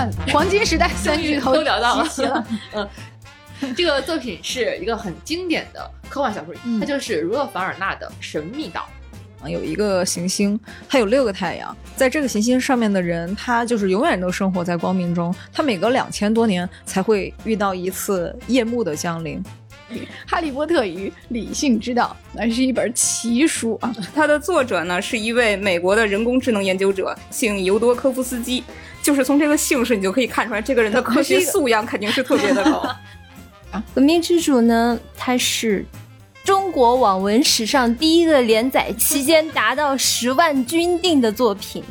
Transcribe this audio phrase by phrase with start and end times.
[0.00, 2.46] 幻黄金时代三巨头都聊到了集齐了。
[2.72, 8.88] 嗯，这个作品是一个很经典的科幻小说，嗯它就是儒勒·凡尔纳的《神秘岛》。
[9.48, 10.58] 有一个行星，
[10.88, 19.42] 它有六个太阳，在这个行星上面的人，他就是永远都生活在光明中，他每隔两千多年才会遇到一次夜幕的降临。
[20.26, 28.62] 《哈利波特与理性之道》那是一本奇书啊， 它的作者呢是一位美国的人工智能研究者，姓尤多科夫斯基。
[29.02, 32.96] 就是从这个姓氏，你就可以看出来，这个人的科学素养肯定是特别的高。
[33.94, 35.84] 革命之主呢，它是
[36.44, 41.82] 中国网文史上第一个连载期间达到十万军订的作品。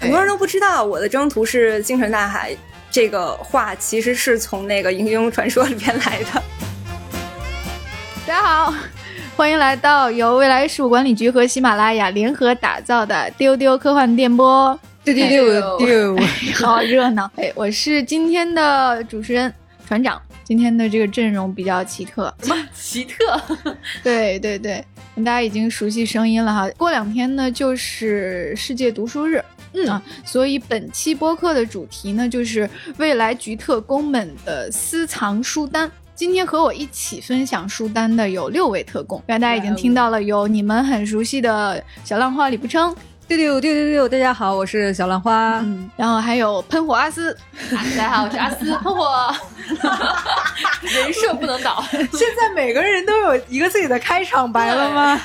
[0.00, 2.56] 很多人都不知道，我的征途是星辰大海
[2.90, 6.42] 这个话，其实是从那个《英雄传说》里边来的。
[8.26, 8.74] 大家好，
[9.36, 14.78] 欢迎来到由未来事务管理局和喜马拉雅联合打造的丢丢科幻电波。
[15.14, 16.16] 丢丢丢丢，
[16.64, 17.30] 好热闹！
[17.36, 19.52] 哎，我是今天的主持人
[19.86, 20.20] 船长。
[20.44, 22.34] 今天的这个阵容比较奇特，
[22.74, 23.40] 奇特，
[24.02, 24.82] 对对对，
[25.16, 26.66] 大家已经熟悉声音了哈。
[26.78, 29.86] 过两天呢就是世界读书日，嗯。
[29.86, 35.90] 啊，所以本期播客的主题呢就是未来局特工们的私藏书单。
[36.14, 42.96] 今天和我一起分享书单的有六位特工，刚才大家已经听到了，有你们很熟悉的小浪花李不称，
[43.28, 45.58] 丢丢丢丢丢，大家好，我是小兰花。
[45.58, 47.36] 嗯，然后还有喷火阿斯，
[47.70, 49.34] 大家好，我是阿斯 喷火，
[50.80, 51.84] 人设不能倒。
[51.92, 55.20] 现在每个人都有一个自己的开场白了吗？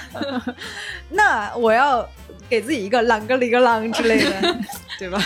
[1.11, 2.05] 那我要
[2.49, 4.57] 给自己一个啷个里个啷之类的，
[4.99, 5.17] 对吧？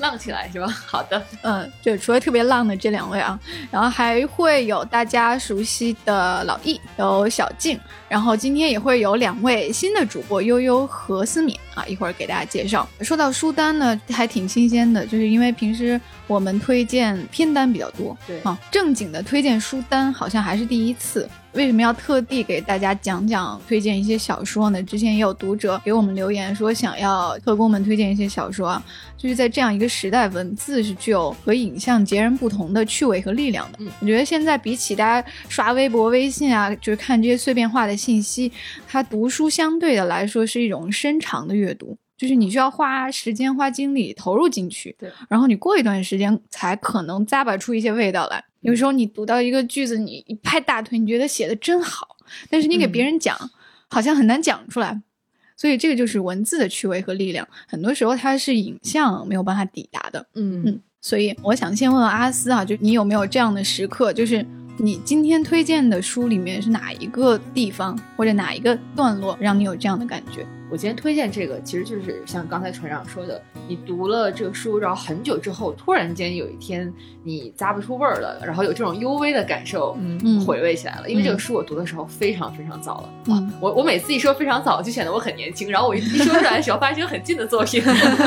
[0.00, 0.66] 浪起来是吧？
[0.86, 3.38] 好的，嗯，就除了特别浪的这两位啊，
[3.70, 7.78] 然后还会有大家熟悉的老易，有小静，
[8.08, 12.88] 然后今天也会有两位新的主播悠悠和思敏啊，一会儿给大家介绍。
[13.00, 21.28] 说到书单呢，还挺新鲜的，就是因为平时我们推荐片单比较多，对啊，正经的推荐书单好像还是第一次。
[21.54, 24.80] 为什么要特地给大家讲讲推荐一些小说呢？
[24.82, 28.82] 之前也有读者给我们留言说想要特工们推荐一些小说啊，
[29.16, 33.78] 就是在这样一个时代，文字是具有和影像截然不同的趣味和力量的。
[33.80, 38.52] 嗯，我觉得现在比起大家刷微博、微信啊，就是看这些碎片化的信息，
[38.86, 41.98] 它读书相对的来说是一种深长的阅读。
[42.16, 48.44] 就是你需要花时间、花精力投入进去，对，然后你过一段时间才可能咂巴出一些味道来。
[48.60, 52.16] 有时候你读到一个句子，你一拍大腿，你觉得写的真好，
[52.50, 53.38] 但是你给别人讲，
[53.88, 55.00] 好像很难讲出来。
[55.56, 60.26] 所以这个就是文字的趣味和力量，很多时候它是影像没有办法抵达的。
[60.34, 64.44] 嗯嗯，所以我想先问问阿斯啊，就你有没有这样的时刻，就是
[64.80, 70.46] 你今天推荐的书里面是哪一个地方或者哪一个段落让你有这样的感觉？
[70.70, 76.92] 我今天推荐这个，其实就是像刚才船长说的，你读了这个书，然后很久之后，突然间有一天
[77.24, 81.08] 你咂不出味儿了，然后有这种幽微的感受，嗯回味起来了。
[81.08, 87.82] 因为这个书我读的时候非常非常早了，嗯啊，我我每次一说非常早，就显得我很年轻，然后我一一说出来的时候，发现是个很近的作品。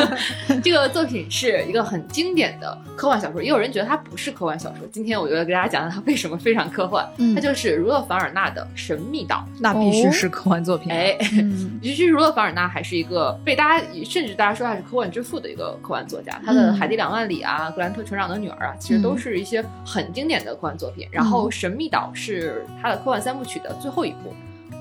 [0.63, 4.87] 这个作品是一个很经典的科幻小说，也有人觉得它不是科幻小说。
[4.91, 9.45] 今天我就要给大家讲讲它为什么非常科幻，嗯它就是儒勒·凡尔纳的《神秘岛》。
[9.59, 10.89] 那必须是科幻作品。
[10.93, 16.41] 哎，嗯其实儒勒·凡尔纳还是一个被大家甚至大家说他是科幻之父的一个科幻作家。
[16.45, 21.07] 他的《嗯海底两万里》啊，《格兰特船长的女儿》啊，其实都是一些很经典的科幻作品。
[21.11, 24.33] 然后《神秘岛》是他的科幻三部曲的最后一部。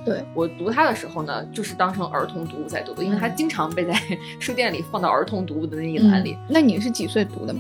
[0.03, 3.93] 对我读它的时候呢，就是当成儿童读物在读的，因为它经常被在
[4.41, 6.33] 书店里放到儿童读物的那一栏里。
[6.33, 7.55] 嗯那你是几岁读的？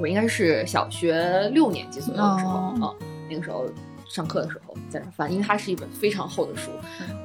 [0.00, 2.94] 我应该是小学六年级左右的时候啊、哦
[3.28, 3.64] 那个时候
[4.10, 6.72] 上课的时候在那儿翻，因为它是一本非常厚的书。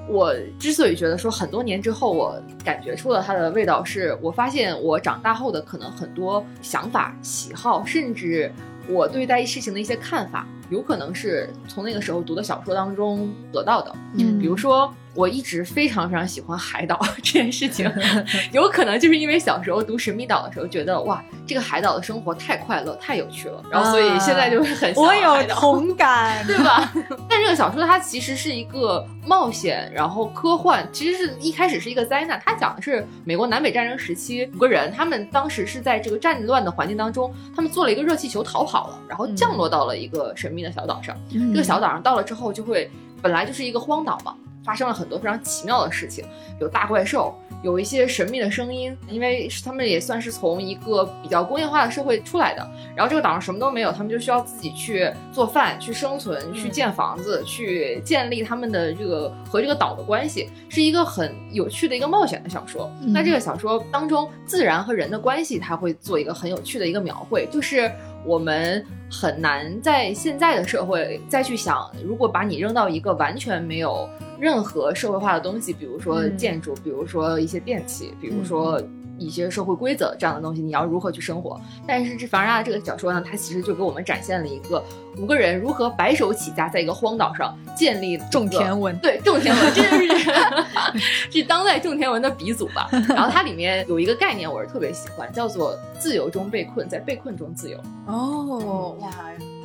[0.08, 8.52] 我之所以觉得说很多年之后，我感觉出了它的味道，是我发现我长大后的可能很多想法、喜好，甚至
[8.88, 13.94] 我对待事情的一些看法，有可能是从那个时候读的小说当中得到的。
[14.18, 17.92] 嗯比如说，我一直非常非常喜欢海岛 这件事情，
[18.52, 26.92] 有可能就是因为小时候读《神秘岛》的时候，觉得哇，这个海岛的生活太快乐、太有趣了，然后所以现在就会很向我有同 感，对吧？
[27.30, 32.42] 但这个小说它其实是一个冒险，然后科幻，其实是一开始是一个灾难。
[32.46, 41.16] 它讲的是美国南北战争时期五个人，他们当时是在这个战乱的环境当中，他们做了一个热气球逃跑了，然后降落到了一个神秘的小岛上。
[41.30, 42.90] 这个小岛上到了之后，就会
[43.22, 44.36] 本来就是一个荒岛嘛。
[44.64, 46.26] 发生了很多非常奇妙的事情，
[46.60, 62.92] 有大怪兽，有一些神秘的声音，因为他们也算是从一个比较工业化的社会出来的，然后这个岛上什么都没有，他们就需要自己去做饭、去生存、去建房子、去建立他们的这个和这个岛的关系，是一个很有趣的一个冒险的小说。
[63.06, 67.92] 那这个小说当中，自然和人的关系，它会做一个很有趣的一个描绘，就是
[68.26, 78.82] 我们很难在现在的社会再去想，如果把你扔到一个完全没有任何社会化的东西，比如说建筑，比如说一些电器，比如说。
[79.18, 81.60] 一些社会规则这样的东西，你要如何去生活？
[81.88, 84.84] 但是这凡尔纳这个小说呢，它其实就给我们展现了一个
[85.18, 88.98] 五个人如何白手起家，在一个荒岛上建立种田文。
[89.00, 92.90] 对，种田文，这就是 是当代种田文的鼻祖吧。
[93.10, 97.80] 然后它里面有一个概念，我是特别喜欢，叫做自由中被困，在被困中自由。
[98.08, 99.10] 哦，哇。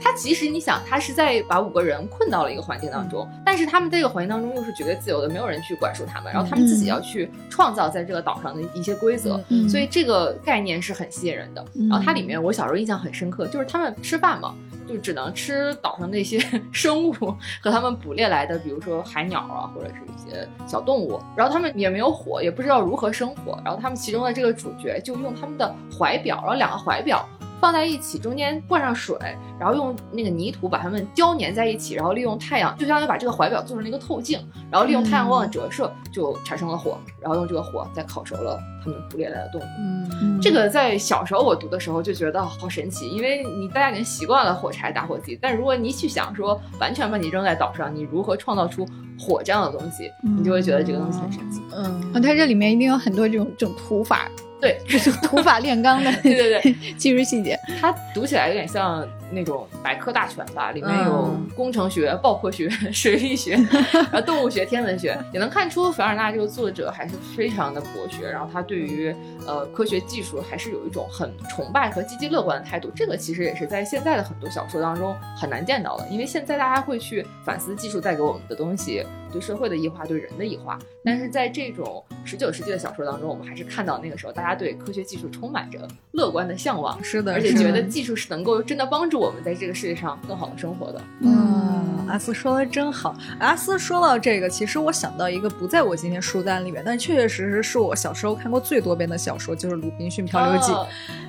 [0.02, 11.64] 他其实你想，他是在把五个人困到了一个环境当中，但是他们这个环境当中又是绝对自由的，没有人去管束他们，然后他们自己要去创造在这个岛上的一些规则，所以这个概念是很吸引人的。
[11.88, 14.54] 然后它里面我小时候印象很深刻，就是他们吃饭嘛，
[14.88, 16.38] 就只能吃岛上那些
[16.72, 17.12] 生物
[17.60, 27.28] 和他们捕猎来的，比如说海鸟啊，或者是一些小动物，然后他们也没有火，也不知道如何生火，然后他们其中的这个主角就用他们的怀表，然后两个怀表。
[27.60, 29.16] 放在一起，中间灌上水，
[29.58, 34.40] 然后用那个泥土把它们胶粘在一起，然后利用太阳，就相当于把这个怀表做成了一个透镜，
[34.70, 39.64] 然后利用太阳光的折射，就产生了火，然后用这个火再烤熟了它们捕猎来的动物。
[39.78, 48.86] 嗯，这个在小时候我读的时候就觉得好神奇，因为你大家已经习惯了火柴打火机，但如果你去想说完全把你扔在岛上，你如何创造出
[49.18, 51.60] 火这样的东西，你就会觉得这个东西很神奇。
[51.74, 54.28] 嗯，它这里面一定有很多这种这种土法。
[54.60, 63.58] 对， 就是土法炼钢的，对对对， 技术细节，它读起来有点像那种百科大全吧，里面有工程学、爆破学、 水力学、
[64.12, 69.14] 呃动物学、天文学，也能看出凡尔纳这个作者还是非常的博学，然后他对于
[69.46, 72.90] 呃科学技术还是有一种很崇拜和积极乐观的态度。
[72.94, 79.04] 这个其实也是在现在的很多小说当中很难见到的，因为现在大家会去反思技术带给我们的东西。
[79.32, 91.02] 对社会的异化，对人的异化，但是在这种十九世纪的小说当中，我们还是看到那个时候大家对科学技术充满着乐观的向往，是的，而且觉得技术是能够真的帮助我们在这个世界上更好的生活的。
[91.20, 93.14] 嗯，阿斯说的真好。
[93.38, 100.72] 阿斯说到这个，其实我想到一个不在我今天书单里面，但确确实实是我小时候看过最多遍的小说，就是《鲁滨逊漂流记》。《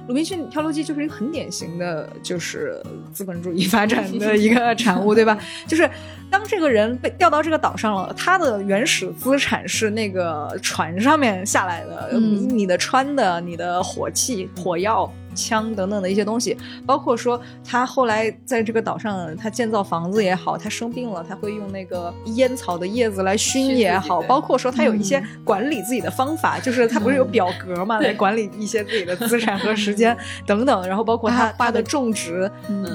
[0.08, 2.82] 鲁滨逊漂流记》就是一个很典型的，就是
[3.14, 5.38] 资本主义发展的一个产物，对吧？
[5.68, 5.90] 就是
[6.30, 8.14] 当这个人被调到这个岛上了。
[8.18, 32.50] 他的原始资产是那个船上面下来的，你的穿的、你的火器、火药、枪等等的一些东西，包括说他后来在这个岛上，他建造房子也好，他生病了，他会用那个烟草的叶子来熏也好，包括说他有一些管理自己的方法，就是他不是有表格嘛，来管理一些自己的资产和时间等等，然后包括他花的种植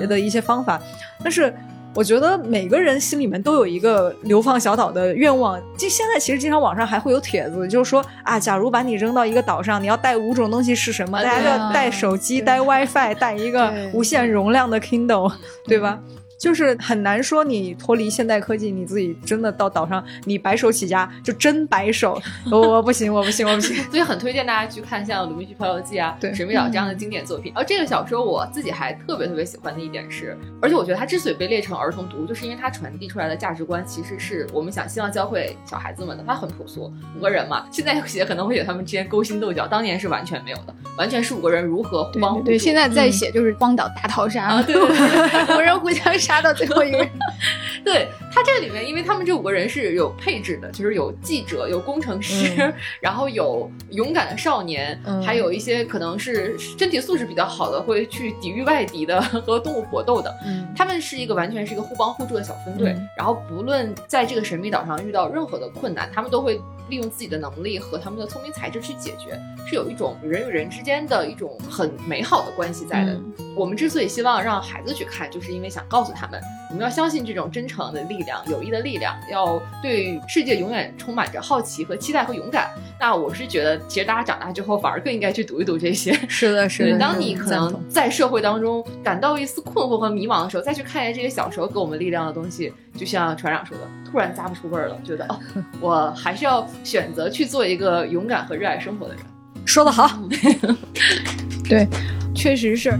[0.08, 0.80] 的一些方法，
[1.22, 1.52] 但是。
[1.96, 5.58] 我觉得每个人心里面都有一个流放小岛的愿望。
[5.78, 11.22] 就现在，其实经常网上还会有帖子，就是说啊，假如把你扔到一个岛上，你要带五种东西是什么？
[11.22, 15.32] 大家要带手机、带 WiFi、带一个无限容量的 Kindle，
[15.64, 15.98] 对吧？
[16.38, 23.76] 就是很难说你脱离现代科技，你自己真的到岛上，你白手起家就真白手，我我不行，我不行，我不行。
[23.90, 27.50] 所以很推荐大家去看像《鲁滨逊漂流记》啊，对《神秘岛》这样的经典作品。
[27.54, 36.24] 而这个小说我自己还特别特别喜欢的一点是，而且我觉得它之所以被列成儿童读物，就是因为它传递出来的价值观其实是我们想希望教会小孩子们的。
[36.26, 42.46] 它很朴素，五个人嘛，现在写可能会有他们之间勾心斗角，当年是完全没有的，完全是五个人如何互帮互助。
[42.46, 47.08] 对，现在在写就是荒岛大逃杀，对对对，五 人互相杀到最后一个。
[47.84, 60.30] 对他这个里面，因为他们这五个人是有配置的，就是有记者、有工程师， 然后有勇敢的少年，还有一些可能是身体素质比较好的，会去抵御外敌的 和动物搏斗的。
[60.76, 62.94] 他们是一个完全是一个互帮互助的小分队。
[63.16, 73.18] 然后不论在这个神秘岛上遇到任何的困难，他们都会利用自己的能力和他们的聪明才智去解决，是有一种人与人之间的一种很美好的关系在的。
[73.56, 76.38] 我们之所以希望让孩子去看，就是因为想告诉他们，
[76.70, 82.70] 你们要相信这种真诚的力量、友谊的力量，要对世界永远充满着好奇和期待和勇敢。
[82.98, 86.12] 那我是觉得，其实大家长大之后反而更应该去读一读这些。
[86.28, 86.98] 是的，是的。
[86.98, 95.38] 当你可能在社会当中感到一丝困惑和迷茫的时候，再去看一下这些小时候给我们力量的东西，就像船长说的，突然咂不出味儿了，觉得哦，
[95.80, 99.22] 我还是要选择去做一个勇敢和热爱生活的人。
[99.64, 100.18] 说得好，
[101.68, 101.86] 对，
[102.34, 102.98] 确实是。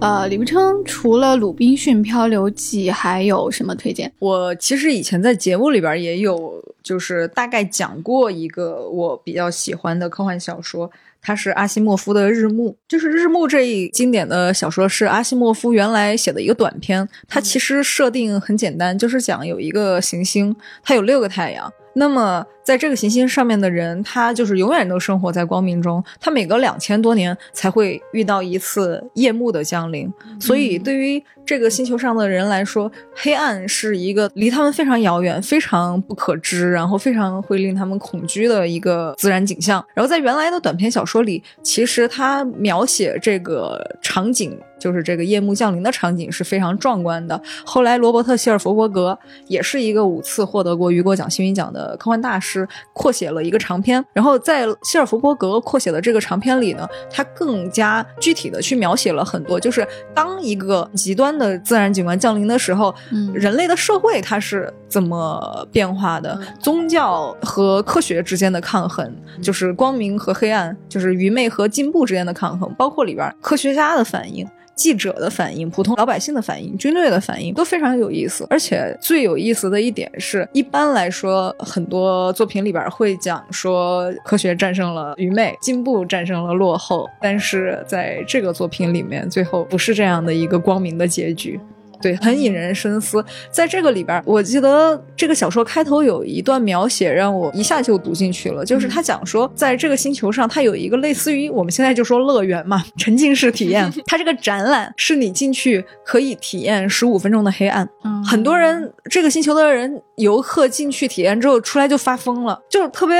[0.00, 4.10] 呃，李不称除了《鲁滨逊漂流记》，还有什么推荐？
[4.18, 10.90] 我其实以前在节目里边也有，就是大概讲过一个我比较喜欢的科幻小说。
[11.22, 17.06] 它是阿西莫夫的《日暮》，就是《日暮》这一经典的小说是阿西莫夫原来写的一个短篇。
[17.28, 21.70] 它其实设定很简单，就是讲有一个行星，它有六个太阳。
[21.92, 26.02] 那么，在这个行星上面的人，他就是永远都生活在光明中。
[26.20, 30.12] 他每隔两千多年才会遇到一次夜幕的降临。
[30.38, 39.84] 所以，对于这个星球上的人来说，黑暗是一个离他们非常遥远、非常不可知，然后非常会令他们恐惧的一个自然景象。
[39.92, 44.56] 然后，在原来的短篇小说里，其实他描写这个场景。
[44.80, 47.40] 就是这个夜幕降临的场景是非常壮观的。
[47.64, 54.04] 后来，罗伯特·希尔弗伯格也是一个五次获得过雨果奖、幸运奖的科幻大师，扩写了一个长篇。
[54.12, 62.94] 然后，在希尔弗伯格扩写的这个长篇里呢，他更加具体的去描写了很多，就是当一个极端的自然景观降临的时候，
[63.34, 66.40] 人类的社会它是怎么变化的？
[66.58, 74.48] 宗教和科学之间的抗衡，就是光明和黑暗，就是愚昧和进步之间的抗衡，包括里边科学家的反应。
[74.80, 91.60] 记者的反应、普通老百姓的反应、军队的反应都非常有意思，而且最有意思的一点是，一般来说，很多作品里边会讲说科学战胜了愚昧，进步战胜了落后，但是在这个作品里面，最后不是这样的一个光明的结局。
[92.00, 93.24] 对，很引人深思。
[93.50, 98.64] 在这个里边，我记得这个小说开头有一段描写，让我一下就读进去了。
[98.64, 103.92] 就是他讲说，在这个星球上，它有一个类似于我们现在就说乐园嘛，沉浸式体验。
[104.06, 107.88] 它这个展览是你进去可以体验十五分钟的黑暗。
[108.24, 113.16] 很多人，这个星球的人游客进去体验之后出来就发疯了，就是特别。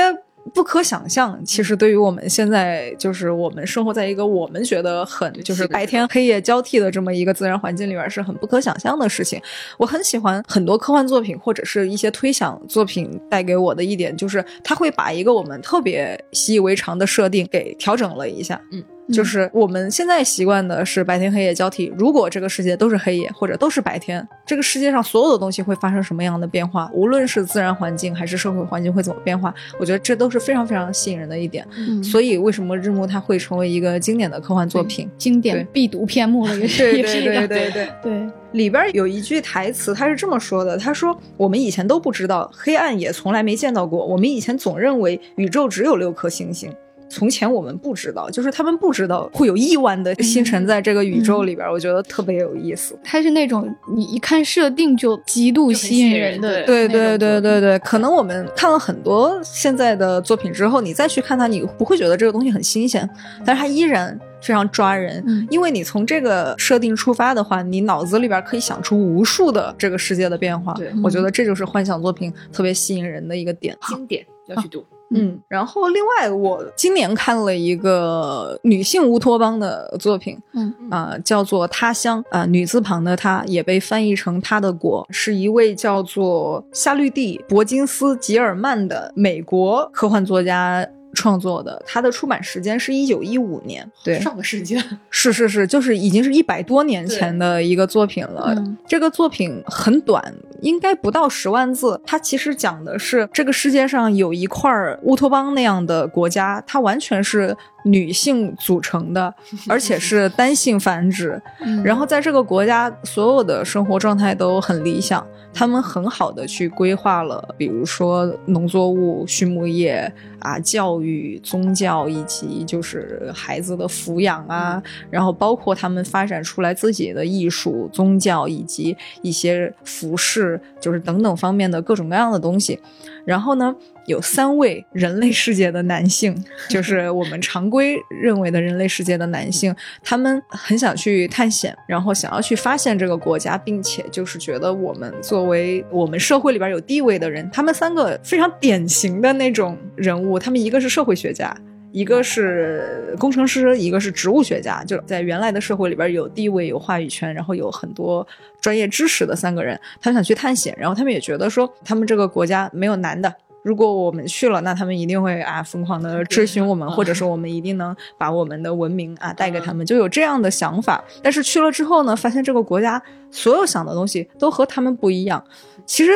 [0.53, 9.41] 不可想象，其实对于我们现在，就是我们生活在一个我们觉得很就是白天黑夜交替的这么一个自然环境里边，是很不可想象的事情。
[9.77, 18.59] 我很喜欢很多科幻作品或者是一些推想作品带给我的一点，就是它会把一个我们特别习以为常的设定给调整了一下。
[18.71, 18.83] 嗯。
[19.11, 21.91] 就是我们现在习惯的是白天黑夜交替。
[21.97, 26.89] 如果这个世界都是黑夜或者都是白天，这个世界上所有的东西会发生什么样的变化？
[26.93, 29.53] 无论是自然环境还是社会环境会怎么变化？
[29.79, 31.67] 我觉得这都是非常非常吸引人的一点。
[31.75, 36.57] 嗯所以为什么日暮它会成为一个经典的科幻作品，经典必读篇目了？
[36.57, 38.29] 也 是对对对对对对。
[38.53, 44.05] 里边有一句台词，他是这么说的：“他说我们以前都不知道，黑暗也从来没见到过。
[44.05, 46.69] 我们以前总认为宇宙只有六颗星星。”
[47.11, 52.97] 从前我们不知道，就是他们不知道会有亿万的星辰在这个宇宙里边，我觉得特别有意思。
[53.03, 57.77] 它是那种你一看设定就极度吸引人的，对对对对对。
[57.79, 63.07] 可能我们看了很多现在的作品之后，你再去看它，你不会觉得这个东西很新鲜，
[63.43, 70.73] 但是它依然非常抓人，因为你从这个设定出发的话，你脑子里边可以想出无数的这个世界的变化。
[70.75, 73.75] 对，我觉得这就是幻想作品特别吸引人的一个点。
[73.89, 74.85] 经典要去读。
[75.13, 90.87] 嗯，然后另外我今年看了一个女性乌托邦的作品，嗯啊，叫做《他乡》啊，女字旁的她也被翻译成《她的国》，是一位叫做夏绿蒂·伯金斯吉尔曼的美国科幻作家。
[91.13, 98.55] 创作的，它的出版时间是一九一五年，对，上个世纪，是是是，就是已经是一百多年前的一个作品了。
[98.87, 101.99] 这个作品很短，应该不到十万字。
[102.05, 104.71] 它其实讲的是这个世界上有一块
[105.03, 109.33] 乌托邦那样的国家，它完全是女性组成的，
[109.67, 111.41] 而且是单性繁殖。
[111.83, 115.25] 然后在这个国家，所有的生活状态都很理想。
[115.53, 120.09] 他们很好的去规划了，比如说农作物、畜牧业
[120.39, 132.79] 啊、教育、宗教以及就是孩子的抚养啊，然后包括他们发展出来自己的艺术、宗教以及一些服饰，就是等等方面的各种各样的东西。
[133.25, 133.75] 然后呢？
[134.11, 136.35] 有三位人类世界的男性，
[136.69, 151.55] 就是我们常规认为的人类世界的男性，他们很想去探险，然后想要去发现这个国家，并且就是觉得我们作为我们社会里边有地位的人，他们三个非常典型的那种人物，他们一个是社会学家，
[151.91, 158.27] 一个是工程师，一个是植物学家，就在原来的社会里边有地位、有话语权，然后有很多
[158.61, 163.33] 专业知识的三个人，他们想去探险，然后他们也觉得说，他们这个国家没有男的。
[163.63, 171.03] 如果我们去了，那他们一定会啊疯狂的追寻我们，或者说我们一定能把我们的文明啊带给他们，就有这样的想法。
[171.21, 175.43] 但是去了之后呢，发现这个国家所有想的东西都和他们不一样。
[175.85, 176.11] 其实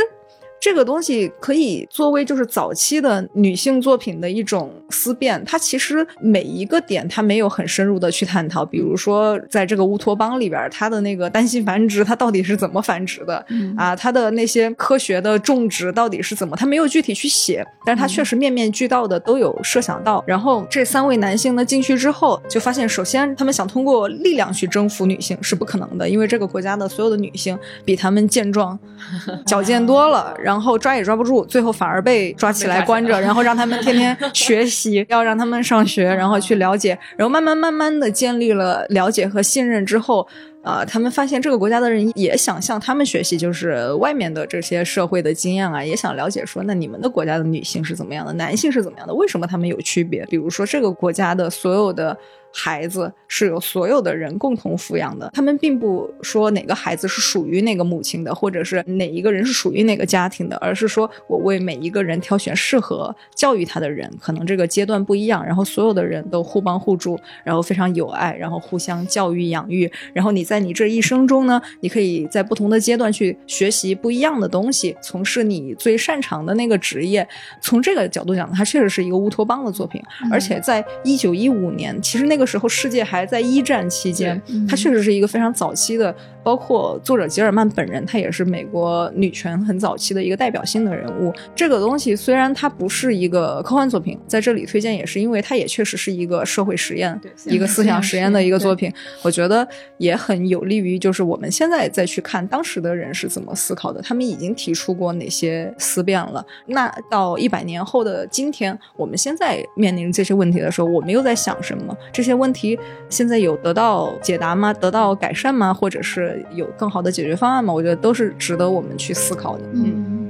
[0.59, 5.43] 这个东西可以作为就是早期的女性作品的一种思辨。
[5.45, 13.95] 它其实每一个点它没有很深入的去探讨，比如说在这个乌托邦里边，它的那个单性繁殖它到底是怎么繁殖的、嗯啊？
[13.95, 16.55] 它的那些科学的种植到底是怎么？
[16.55, 20.23] 它没有具体去写，但是它确实面面俱到的都有设想到。
[20.25, 28.77] 然后这三位男性呢进去之后，就发现首先他们想通过力量去征服女性是不可能的，因为这个国家的所有的女性比他们健壮、
[29.45, 40.27] 矫健多了，然后抓也抓不住，最后反而被抓起来关着，然后让他们天天学习， 要让他们上学，然后去了解，然后慢慢慢慢的建立了了解和信任之后。
[40.65, 50.25] 啊、他们发现这个国家的人也想向他们学习，就是外面的这些社会的经验啊，也想了解说，那你们的国家的女性是怎么样的，男性是怎么样的，为什么他们有区别？
[50.25, 52.17] 比如说，这个国家的所有的
[52.51, 77.27] 孩子是由所有的人共同抚养的，他们并不说哪个孩子是属于哪个母亲的，或者是哪一个人是属于哪个家庭的，而是说我为每一个人挑选适合教育他的人，可能这个阶段不一样，然后所有的人都互帮互助，然后非常友爱，然后互相教育养育，然后你在你这一生中呢，你可以在不同的阶段去学习不一样的东西，从事你最擅长的那个职业。
[77.61, 86.15] 从这个角度讲，它确实是一个乌托邦的作品，而且在一九一五年，其实那个时候世界还在一战期间，它确实是一个非常早期的，
[86.45, 91.33] 包括作者吉尔曼本人，他也是美国女权很早期的一个代表性的人物。
[91.55, 106.45] 这个东西虽然它不是一个科幻作品，在这里推荐也是因为它也确实是一个社会实验、一个思想实验的一个作品，我觉得也很有利于就是我们现在再去看当时的人是怎么思考的，他们已经提出过哪些思辨了。
[106.67, 111.97] 那到一百年后的今天，我们现在面临这些问题的时候，我们又在想什么？
[112.13, 112.77] 这些问题
[113.09, 114.71] 现在有得到解答吗？
[114.71, 115.73] 得到改善吗？
[115.73, 117.73] 或者是有更好的解决方案吗？
[117.73, 119.63] 我觉得都是值得我们去思考的。
[119.73, 120.21] 嗯。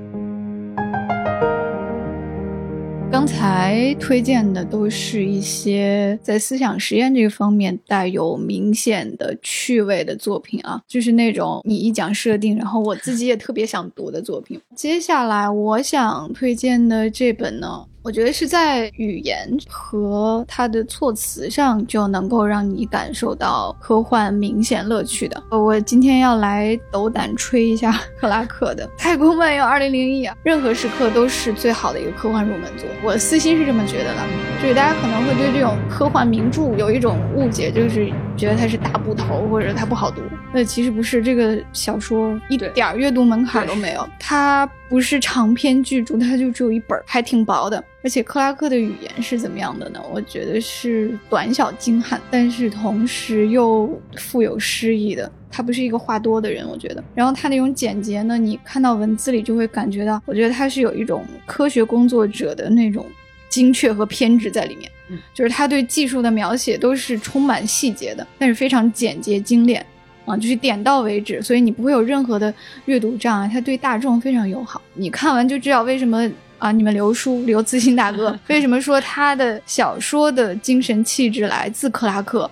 [3.11, 14.59] 刚才推荐的都是一些在思想实验这个方面带有明显的趣味的作品啊，就是那种你一讲设定，然后我自己也特别想读的作品。
[14.75, 25.43] 接下来我想推荐的这本呢，我觉得是在语言和它的措辞上就能够让你感受到科幻明显乐趣的。
[25.49, 29.89] 呃我今天要来斗胆吹一下 克拉克的《太空漫游2001》
[30.29, 32.87] 啊，任何时刻都是最好的一个科幻入门作。
[33.03, 34.21] 我私心是这么觉得的，
[34.61, 40.21] 就是大家可能会对这种科幻名著有一种误解，就是觉得它是大部头或者它不好读。
[40.53, 47.83] 那其实不是，这个小说一点儿阅读门槛都没有，它不是长篇巨著，它就只有一本儿，还挺薄的。
[48.05, 49.99] 而且克拉克的语言是怎么样的呢？
[50.13, 55.29] 我觉得是短小精悍，但是同时又富有诗意的。
[55.49, 57.03] 他不是一个话多的人，我觉得。
[57.15, 63.03] 然后他那种简洁呢，你看到文字里就会感觉到，我觉得他是有一种科学工作者的那种
[63.49, 64.91] 精确和偏执在里面。
[65.09, 69.83] 嗯，就是他对技术的描写都是充满细节的，但是非常简洁精炼。
[70.25, 72.51] 啊，就是点到为止，所以你不会有任何的
[72.85, 73.47] 阅读障碍。
[73.47, 76.27] 他对大众非常友好，你看完就知道为什么
[76.65, 82.49] 啊，你们刘叔 刘慈欣大哥为什么说他的小说的精神气质来自克拉克，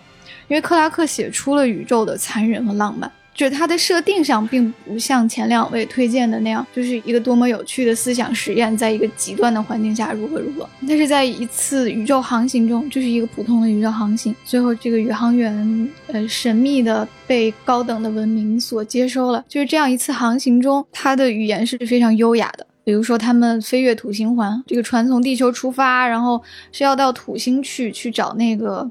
[0.48, 3.12] 因为克拉克写出了宇宙的残忍和浪漫。
[3.34, 10.70] 就是它的设定上并不像前两位推荐的那样，就是一个多么有趣的思想实验，在一个极端的环境下如何如何。
[10.88, 19.44] 但是在一次宇宙航行中，就是一个普通的宇宙航行，最后这个宇航员呃神秘的被高等的文明所接收了。
[19.50, 22.68] 就是这样一次航行中，他的语言是非常优雅的。
[22.84, 26.42] 比如说，他们飞越土星环，这个船从地球出发，然后
[26.72, 28.90] 是要到土星去去找那个。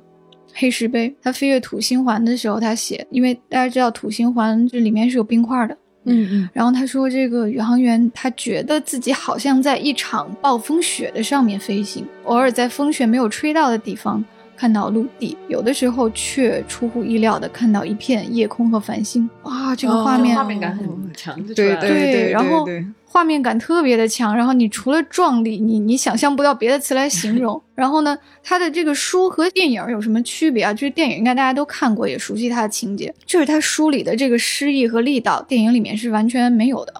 [0.55, 5.75] 黑石碑，他飞越土星环的时候，他写，因为大家知道土星环这里面是有冰块的，
[6.05, 14.23] 嗯嗯，然后他说这个宇航员他觉得自己好像在一场暴风雪的上面飞行，偶尔在风雪没有吹到的地方
[14.63, 19.29] 看到陆地，有的时候却出乎意料的看到一片夜空和繁星。
[19.43, 22.65] 哇，这个画面、画面感很强，对对对，然后
[23.05, 27.61] 画面感特别的强，然后你除了壮丽，你你想象不到别的词来形容。
[27.75, 30.73] 然后呢，它的这个书和电影有什么区别啊？
[30.73, 36.95] 就是电影应该大家都看过，也熟悉它的情节，就是它书里的这个诗意和力道，电影里面是完全没有的。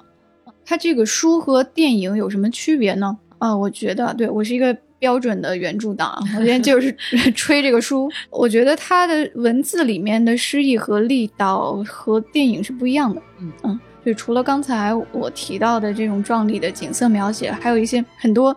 [0.65, 3.17] 它这个书和电影有什么区别呢？
[3.39, 6.95] 啊，我觉得对我是一个标准的原著党啊， 我今天就是
[7.35, 8.09] 吹这个书。
[8.31, 13.21] 我觉得它的文字里面的诗意和力道和电影是不一样的。
[13.41, 18.57] 嗯嗯，就，除了刚才我提到的这种壮丽的景色描写，还有一些很多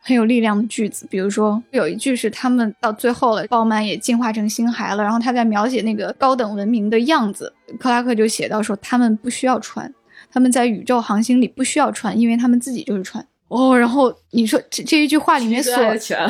[0.00, 9.94] 很有力量的句子，比如说有一句是他们到最后了，鲍曼也进化成星孩了，然后他在描写那个高等文明的样子，克拉克就写到说他们不需要船。
[10.32, 13.24] 他们在宇宙航行里不需要船，因为他们自己就是船。
[13.48, 15.72] 哦，然后你说这这一句话里面所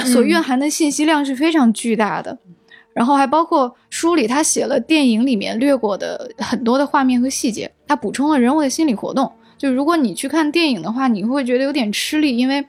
[0.00, 2.36] 所蕴含的信息量是非常巨大的，
[2.92, 9.30] 然后还包括书里他写了电影里面略过的很多的画面和细节，他补充了人物的心理活动。
[9.56, 12.62] 就如果你去看电影的话，你会觉得有点吃力，因为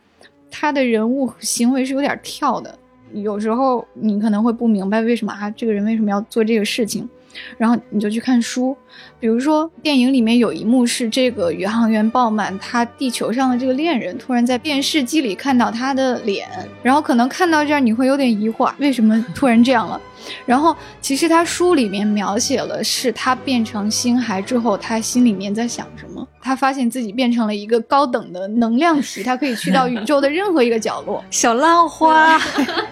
[0.49, 2.77] 他的人物行为是有点跳的，
[3.12, 7.10] 有时候你可能会不明白为什么啊这个人为什么要做这个事情。
[7.58, 8.76] 然后你就去看书，
[9.19, 16.48] 比如说电影里面有一幕是这个宇航员鲍满，他地球上的这个恋人突然在电视机里看到他的脸，
[16.84, 20.00] 然后可能看到这儿你会有点疑惑，为什么突然这样了？
[20.45, 26.27] 然后其实他书里面描写了是他变成星孩之后，他心里面在想什么？
[26.41, 31.23] 他发现自己变成了一个高等的能量体，他可以去到宇宙的任何一个角落。
[31.31, 32.39] 小浪花，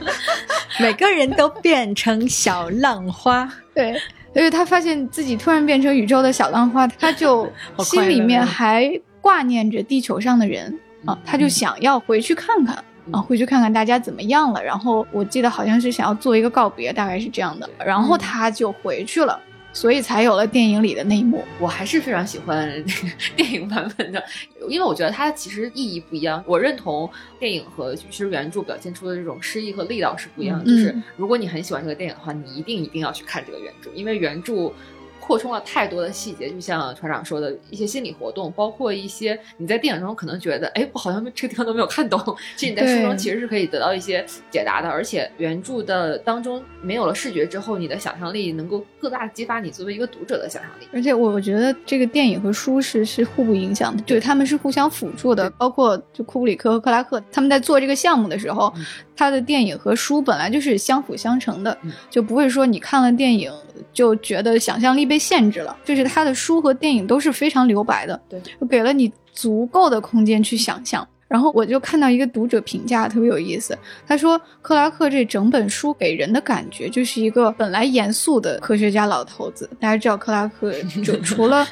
[0.80, 3.48] 每个人都变成小浪花。
[3.74, 3.96] 对。
[4.34, 7.48] 所以他发现自己突然变成宇宙的小浪花，他就
[7.86, 8.92] 心里面还
[9.22, 14.64] 挂念着地球上的人啊，他就想要回去看看啊，回去看看大家怎么样了。
[14.64, 17.70] 然后我记得好像是想要做一个告别，大概是这样的。
[17.86, 19.40] 然后他就回去了。
[19.76, 21.44] 所以才有了电影里的那一幕。
[21.60, 24.24] 我还是非常喜欢那个 电影版本的，
[24.70, 26.44] 因为我觉得它其实意义不一样。
[26.46, 30.64] 我认同电影和其实原著表现出的这种诗意和力道是不一样。
[30.64, 34.72] 就是如果你很喜欢这个电影的话，你一定一定要去看这个原著，因为原著。
[35.26, 42.20] 扩充了太多的细节，就像船长说的一些心理活动，包括一些你在电影中可能觉得，哎，我好像这个地方都没有看懂，
[42.58, 44.90] 其实你在书中其实是可以得到一些解答的。
[44.90, 50.88] 而且原著的当中没有了视觉之后，你的想象力能够更大的激发你作为一个读者的想象力。
[50.92, 55.50] 而且我我觉得这个电影和书是是互不影响的，就是他们是互相辅助的。
[55.52, 58.74] 包括就库布里克和克拉克他们在做这个项目的时候，
[59.16, 61.78] 他的电影和书本来就是相辅相成的，
[62.10, 63.52] 就不会说你看了电影。
[63.92, 71.08] 就觉得想象力被限制了，就是他的书和电影都是非常留白的，对，给了你足够的空间去想象。
[71.28, 79.70] 然后我就看到一个读者评价特别有意思，他说克拉克这整本书给人的感觉就是一个本来严肃的科学家老头子。
[79.80, 80.74] 大家知道克拉克
[81.04, 81.68] 就 除了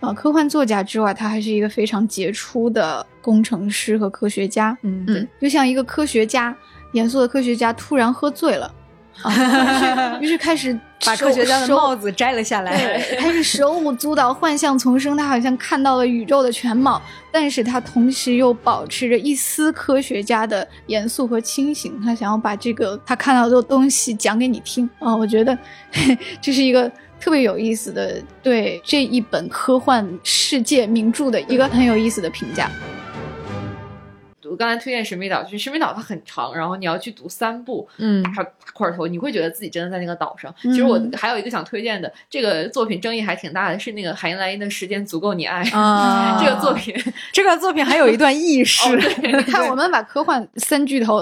[0.00, 4.76] 啊科幻作家之外，他还是一个非常杰出的工程师和科学家。
[4.82, 6.54] 嗯嗯，就像一个科学家，
[6.94, 8.72] 严肃的科学家突然喝醉了。
[9.22, 10.76] 啊，于是开始
[11.06, 15.16] 把科学家的帽子摘了下来，开始手舞足蹈、幻象丛生。
[15.16, 22.00] 他好像看到了宇宙的全貌，但是他同时又保持着一丝科学家的严肃和清醒。
[22.02, 25.14] 他想要把这个他看到的东西讲给你听啊！
[25.14, 25.56] 我觉得
[26.42, 32.68] 这是一个特别有意思的对这一本科幻世界名著的一个很有意思的评价。
[34.54, 38.30] 我刚才推荐《神秘岛》，就是《神秘岛》它很长，然后你要去读三部，嗯，大
[38.72, 40.54] 块头，你会觉得自己真的在那个岛上。
[40.62, 46.38] 其实我还有一个想推荐的，这个作品争议还挺大的，是那个海因莱因的《时间足够你爱》啊。
[46.40, 46.94] 这个作品，
[47.32, 48.96] 这个作品还有一段轶事。
[49.20, 51.20] 你 看，我们把科幻三巨头，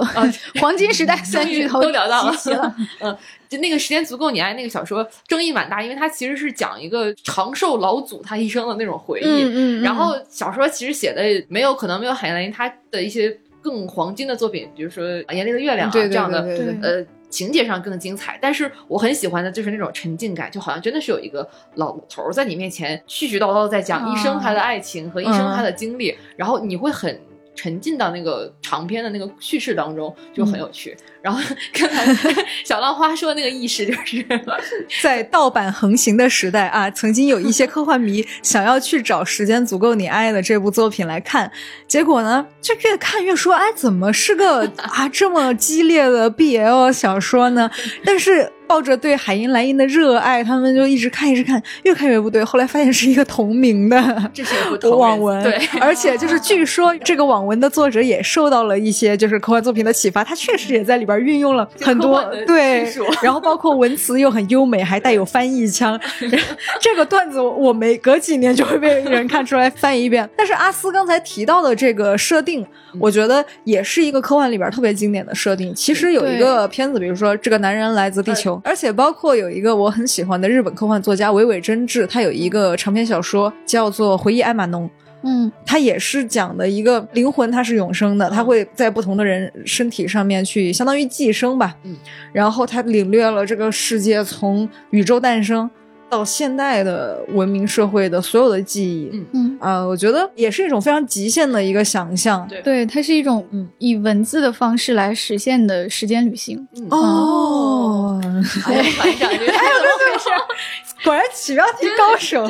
[0.60, 2.34] 黄金时代三巨头都聊到了。
[3.00, 3.16] 嗯，
[3.52, 9.24] 就那个《时间足够你爱》那个小说争议蛮大，因为它其实是讲一个长寿老祖他一生的那种回忆。
[9.24, 9.82] 嗯嗯。
[9.82, 13.38] 然后小说其实写的没有可能没有海因莱因他的一些。
[13.64, 16.40] 更黄金的作品，比如说《眼里的月亮》啊这样的，
[16.82, 18.36] 呃，情节上更精彩。
[18.42, 27.16] 但是我很喜欢的就是那种沉浸感，就好像真的是有一个老头在你面前絮絮叨叨在讲一生他的爱情和一生他的经历，然后你会很。
[27.54, 30.96] 沉浸到那个长篇的那个叙事当中，就很有趣。
[31.20, 31.40] 然后
[31.72, 32.34] 刚才
[32.64, 34.26] 小浪花说的那个意识，就是
[35.02, 41.50] 在盗版横行的时代啊，曾经有一些科幻迷 想要去找《时间足够你爱》的这部作品来看，
[41.86, 47.70] 结果呢，就越看越说，哎，怎么是个啊这么激烈的 BL 小说呢？
[48.04, 48.52] 但是。
[48.72, 52.42] 抱着对海因莱因的热爱，他们就一直看，一直看，越看越不对。
[52.42, 62.90] 后来发现是一个同名的这是部网文，对， 而且就是据说这个网文的作者也受到了一些就是科幻作品的启发，他确实也在里边运用了很多对，
[63.22, 66.00] 然后包括文词又很优美，还带有翻译腔。
[66.80, 70.26] 这个段子我每隔几年就会被人看出来翻译一遍。
[70.34, 72.66] 但是阿斯刚才提到的这个设定，
[72.98, 75.74] 我觉得也是一个科幻里边特别经典的设定。
[75.74, 78.61] 其实有一个片子，比如说这个男人来自地球。
[78.62, 84.86] 而且包括有一个我很喜欢的日本科幻作家尾尾真治，他有一个长篇小说叫做《回忆艾玛农》。
[85.24, 91.76] 嗯，他也是讲的一个灵魂，它是永生的，它会在不同的人身体上面去相当于寄生吧。
[91.84, 91.96] 嗯，
[92.32, 95.70] 然后他领略了这个世界从宇宙诞生。
[96.12, 102.46] 到现代的文明社会的所有的记忆，嗯嗯啊，我觉得也是一种非常极限的一个想象。
[102.46, 106.68] 对，对，它是一种嗯以文字的方式来实现的时间旅行。
[106.90, 108.20] 哦，
[108.62, 110.28] 还有团长，哎，对对事，
[111.02, 112.46] 果然起标题高手。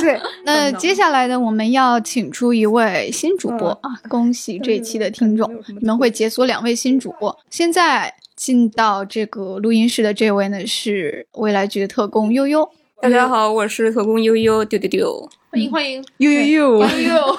[0.00, 3.90] 对， 那接下来呢，我们要请出一位新主播啊！
[4.08, 5.46] 恭喜这一期的听众，
[5.78, 7.38] 你们会解锁两位新主播。
[7.50, 12.66] 现在进到这个录音室的这位呢，是未来局的特工悠悠。
[13.02, 17.38] 大家好，我是特工悠悠，丢丢丢，欢迎欢迎悠悠悠，悠悠。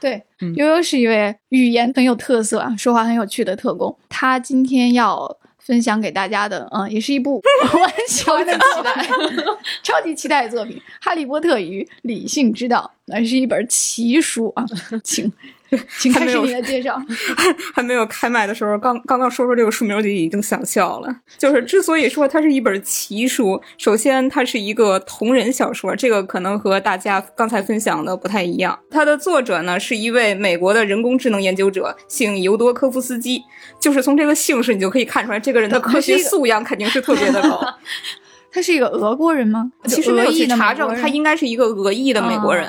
[0.00, 0.22] 对，
[0.54, 3.94] 悠悠是一位语言很有特色啊，说话很有趣的特工。
[4.08, 7.42] 他今天要分享给大家的，嗯，也是一部
[7.74, 9.06] 我很喜欢的期待、
[9.82, 14.64] 超级期待的作品《哈利波特与理性之道》，那是一本奇书啊，
[15.02, 15.30] 请。
[15.98, 17.00] 请开始你的介绍。
[17.74, 21.14] 还没有开麦的时候，刚刚刚说说这个书名就已经想笑了。
[21.36, 28.78] 就是之所以说它是一本奇书，首先它是一个同人小说，这个可能和大家刚才分享的不太一样。
[28.90, 33.42] 它的作者呢是一位美国的人工智能研究者，姓尤多科夫斯基。
[33.80, 37.60] 就是从这个姓氏你就可以看出来，这个人的科学素养肯定是特别的高。
[38.50, 39.70] 他是一个俄国人吗？
[39.84, 42.68] 其实没有去查证，他应该是一个俄裔的美国人。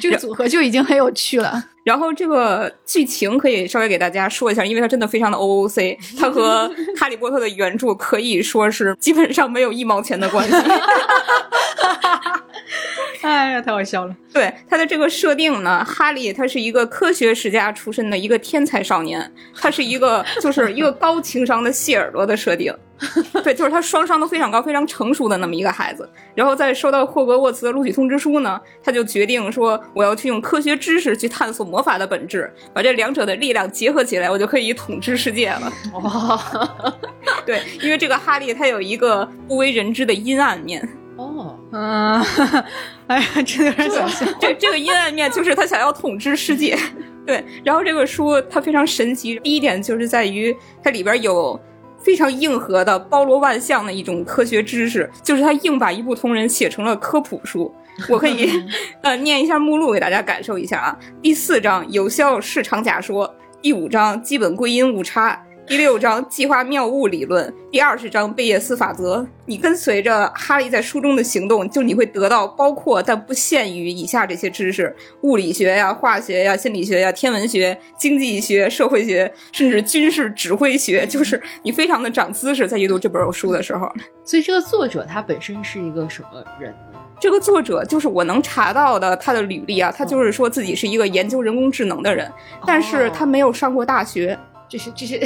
[0.00, 1.62] 这个组合就已经很有趣了。
[1.82, 10.54] 然后这个剧情可以稍微给大家说一下，因为它真的非常的 O O C， 它和《哈利波特》的原著可以说是基本上没有一毛钱的关系。
[13.22, 14.16] 哎呀，太好笑了！
[14.32, 22.74] 对他的这个设定呢，哈利他是一个科学世家出身的一个天才少年，他是一个就是一个高情商的谢耳朵的设定。
[23.42, 26.08] 对，就是他双商都非常高、非常成熟的那么一个孩子。
[26.34, 36.38] 然后在收到霍格沃茨的录取通知书呢，他就决定说：“我要去用科学知识去探索魔法的本质，把这两者的力量结合起来，我就可以统治世界了。”哦！
[37.46, 40.86] 对，因为这个哈利他有一个不为人知的阴暗面。
[41.16, 42.22] 哦，嗯，
[43.08, 44.26] 哎呀，真的有点想笑。
[44.38, 46.78] 这这个阴暗面就是他想要统治世界。
[47.26, 51.58] 对，然后这个书它非常神奇，第一点就是在于它里边有。
[52.02, 57.72] 非常硬核的、包罗万象的一种科学知识，就是他硬把一部同人写成了科普书。
[58.08, 58.50] 我可以
[59.02, 60.98] 呃念一下目录给大家感受一下啊。
[61.20, 65.42] 第四章有效市场假说，第五章基本归因误差。
[65.70, 69.24] 第六章计划谬误理论，第二十章贝叶斯法则。
[69.46, 81.06] 你跟随着哈利在书中的行动，就你会得到包括但不限于以下这些知识：物理学呀、化学呀、心理学呀、天文学、经济学、社会学，甚至军事指挥学。
[81.06, 83.88] 就是你非常的长姿势，在阅读这本书的时候。
[84.24, 86.98] 所以这个作者他本身是一个什么人呢？
[87.20, 92.28] 这个作者就是我能查到的他的履历啊，他就是说自己是一个研究人工智能的人，
[92.66, 94.36] 但是他没有上过大学。
[94.70, 95.18] 这是这是，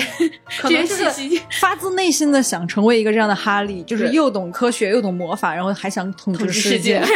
[0.58, 1.04] 可能是
[1.60, 7.02] 发自内心的想成为一个这样的哈利，就是又懂科学又懂魔法，然后还想统治世界。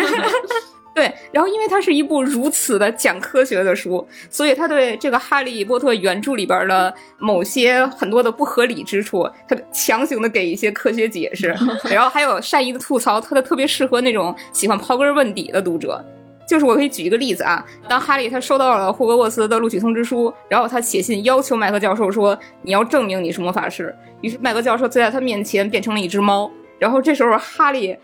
[0.95, 11.57] 对，然后因为它是一部如此的讲科学的书，所以他对这个《哈利波特》原著里边的某些很多的不合理之处，他强行的给一些科学解释，
[11.89, 16.05] 然后还有善意的吐槽，他的特别适合那种喜欢刨根问底的读者。
[16.49, 27.95] 就是我可以举一个例子啊，当哈利他收到了霍格沃茨的录取通知书，然后他写信要求麦克教授说你要证明你是魔法师，于是麦克教授就在他面前变成了一只猫，然后这时候哈利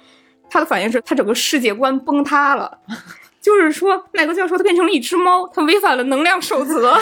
[0.50, 2.70] 他的反应是他整个世界观崩塌了，
[3.40, 6.94] 就是说麦克教授他变成了一只猫，他违反了能量守则，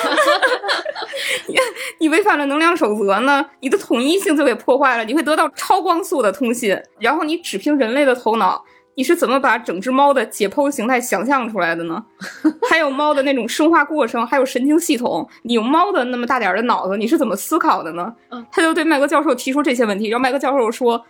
[1.49, 1.57] 你
[1.99, 8.65] 你违反了能量守则呢，你的统一性就给破坏了，你会得到超光速的通信，然后你只凭人类的头脑。
[8.95, 12.05] 你是怎么把整只猫的解剖形态想象出来的呢？
[12.69, 18.13] 还有猫的那种生化过程，还有神经系统，你用猫的那么大点儿的脑子，你是怎么思考的呢？
[18.51, 21.05] 他就对麦格教授提出这些问题，然后麦格教授说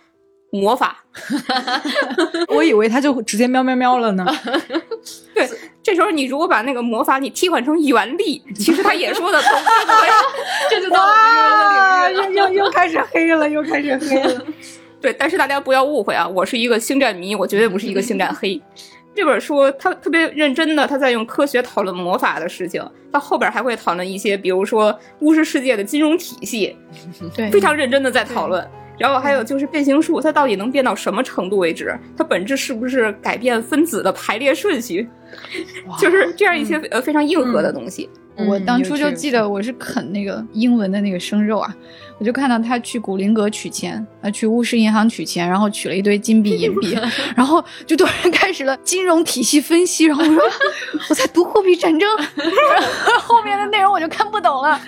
[0.51, 1.03] 魔法。
[2.49, 4.25] 我以为他就直接喵喵喵了呢。
[5.35, 5.47] 对，
[5.83, 9.51] 这时候你如果把那个魔法你替换成原力，其实他也说的通。
[10.69, 14.45] 这就到了又又又开始黑了，又开始黑了。
[15.03, 18.59] 对，但是大家不要误会啊，我是一个星战迷，我绝对不是一个星战黑。
[19.13, 26.77] 这本书他特别认真的，他在用科学讨论魔法的事情，到后边还会讨论一些，比如说巫师世界的金融体系，
[27.35, 28.65] 对，非常认真的在讨论。
[28.97, 31.93] 然后还有就是变形术，它到底能变到什么程度为止？
[32.15, 35.05] 它本质是不是改变分子的排列顺序？
[35.99, 38.09] 就是这样一些呃非常硬核的东西。
[38.35, 41.75] 我当初就记得我是啃那个英文的那个生肉啊，
[42.19, 46.97] 我就看到他去古灵阁取钱，啊，去巫师银行取钱，然后取了一堆金币银币，
[47.35, 50.43] 然后就突然开始了金融体系分析，然后我说
[51.09, 52.09] 我在读货币战争，
[53.21, 54.79] 后面的内容我就看不懂了。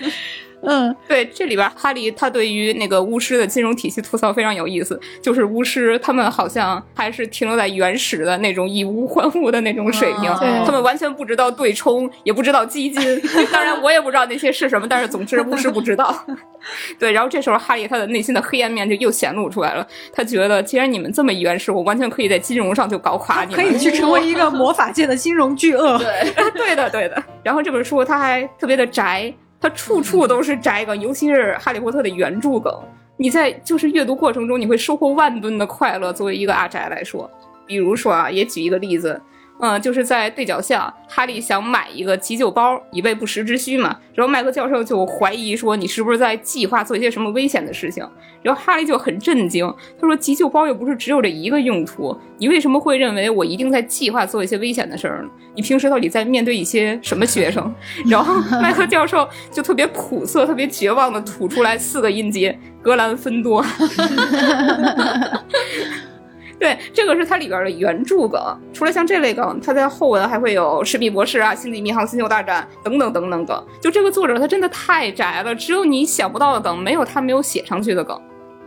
[0.66, 13.22] 嗯，对，这里边哈利他对于那个巫师的金融体系吐槽非常有意思，就是巫师他们好像还是停留在原始的那种以物换物的那种水平，啊他们完全不知道对冲，也不知道基金。
[13.52, 16.14] 当然，我也不知道那些是什么，但是总之巫师不知道。
[16.98, 23.64] 对，然后这时候哈利他的内心的黑暗面就又显露出来了，他觉得既然你们这么原始，我完全可以在金融上就搞垮你们。
[23.64, 25.96] 可以去成为一个魔法界的金融巨鳄。
[25.98, 27.22] 对， 对的，对的。
[27.44, 29.32] 然后这本书他还特别的宅，
[29.66, 32.72] 它处处都是宅梗，尤其是《哈利波特》的原著梗。
[33.16, 36.12] 你在就是阅读过程中，你会收获万吨的快乐。
[36.12, 37.28] 作为一个阿宅来说，
[37.66, 39.20] 比如说啊，也举一个例子，
[39.58, 43.96] 嗯，就是在对角巷，哈利想买一个急救包，以备不时之需嘛。
[44.14, 48.06] 然后麦克教授就怀疑说，你是不是在计划做一些什么危险的事情？
[48.42, 49.66] 然后哈利就很震惊，
[50.00, 55.28] 他说：“急救包又不是只有这一个用途，你为什么会认为我一定在计划做一些危险的事儿呢？
[55.54, 57.74] 你平时到底在面对一些什么学生？”
[58.06, 63.64] 然后麦克教授就特别苦涩、特别绝望的吐出来四个音节：格兰芬多。
[66.58, 68.40] 对，这个是它里边的原著梗。
[68.72, 73.66] 除了像这类梗，它在后文还会有《神秘博士》啊、《星际迷航：星球大战》等等等等梗。
[73.80, 78.20] 就这个作者他真的太宅了，只有你想不到的梗，没有他没有写上去的梗。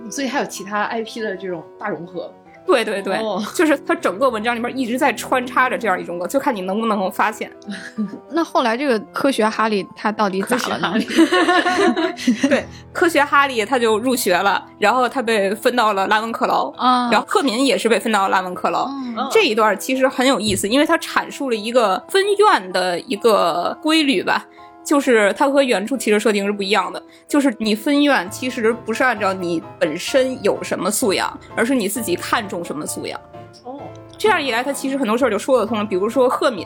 [0.09, 2.31] 所以还有其他 IP 的这种大融合。
[2.69, 7.51] 对对对，哦就是他整个文章里面一直在穿插着这样一种梗，就看你能不能够发现。
[8.31, 10.93] 那后来这个科学哈利他到底咋了呢？
[12.47, 18.85] 对，科学哈利他就入学了，然后他被分到了拉文克劳，啊，然后赫敏也是被分到了拉文克劳。
[18.87, 24.45] 嗯这一段其实很有意思，因为他阐述了一个分院的一个规律吧。
[24.83, 33.19] 就是它和原著其实设定是不一样的，就是你分院其实不是按照你本身有什么素养，而是你自己看重什么素养。
[33.63, 33.79] 哦，
[34.17, 35.85] 这样一来，他其实很多事儿就说得通了。
[35.85, 36.65] 比如说赫敏，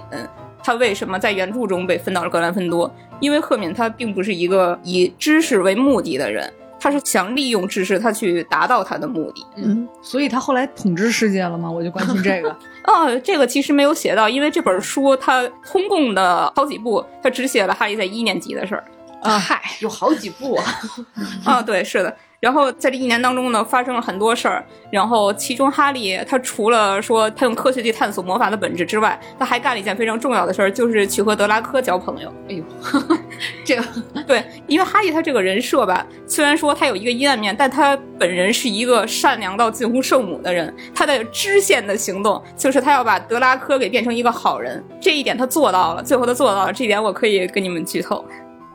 [0.64, 2.90] 他为什么在原著中被分到了格兰芬多？
[3.20, 9.46] 因为赫敏他并不是一个以知识为目的的人，他是想利用知识，他去达到他的目的。
[9.58, 11.70] 嗯，所以他后来统治世界了吗？
[11.70, 12.56] 我就关心这个。
[12.84, 18.84] 哦，这个其实没有写到，因为这本书它通共的好几部，它只写了哈利在一年级的事儿。
[19.22, 20.66] 啊嗨，有好几部啊。
[21.46, 22.16] 啊，对，是的。
[22.44, 24.66] 然后在这一年当中呢，发生了很多事儿。
[24.92, 32.28] 然后其中哈利他除了说他用科学去探索魔法的本质之外，他还干了一件非常重要的事儿，就是去和德拉科交朋友。
[32.50, 32.64] 哎呦，
[33.64, 33.84] 这个
[34.28, 40.76] 对，因为哈利他这个人设吧，虽然说他有一个阴暗面，但他本人是一个善良到近乎圣母的人。
[40.94, 46.04] 他的支线的行动就是他要把德拉科给变成一个好人，这一点他做到了。
[46.04, 48.24] 最后他做到了，这一点我可以跟你们剧透。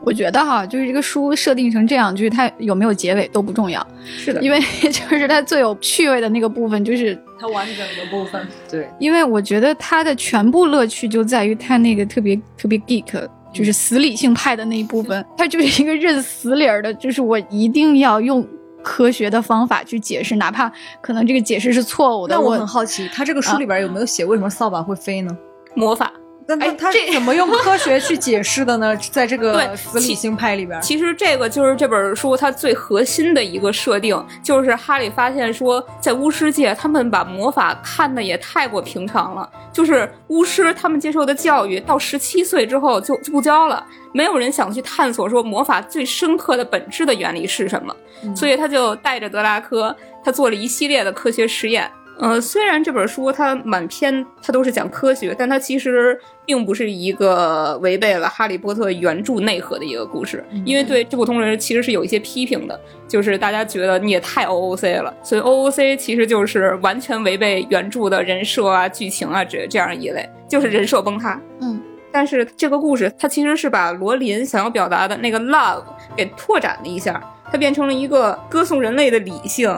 [0.09, 18.43] 我觉得哈，就是这个书设定成这样，就是它有没有结尾都不重要，是的，因为 就是它最有趣味的那个部分，就是它完整的部分，对，因为我觉得它的全部乐趣就在于它那个特别特别 geek，就是死理性派的那一部分， 它就是一个认死理儿的，就是我一定要用
[18.81, 22.33] 科学的方法去解释，哪怕可能这个解释是错误的。
[22.33, 25.37] 那我我很好奇，他这个书里边有没有写为什么扫把会飞呢？
[25.75, 26.11] 魔法。
[26.55, 28.95] 那哎他他这怎么用科学去解释的呢？
[29.11, 39.47] 在这个对死理性派里边，其实这个就是这本书它最核心的一个设定，就是哈利发现说，在巫师界，他们把魔法看的也太过平常了。
[39.71, 47.95] 就是巫师他们接受的教育，到十七岁之后就就不教了，没有人想去探索说魔法最深刻的本质的原理是什么。
[48.35, 51.89] 所以他就带着德拉科，他做了一系列的科学实验。
[52.19, 62.77] 呃，虽然这本书它满篇它都是讲科学，但它其实并不是一个违背了《哈利波特》原著内核的一个故事，因为对这部同人其实是有一些批评的，
[63.07, 71.41] 就是大家觉得你也太 OOC 了，所以 OOC 其实就是完全违背原著的人设啊、剧情啊这这样一类，就是人设崩塌。
[71.61, 75.83] 嗯，但是这个故事它其实是把罗琳想要表达的那个 love
[76.17, 79.73] 给拓展了一下，它变成了一个歌颂人类的理性。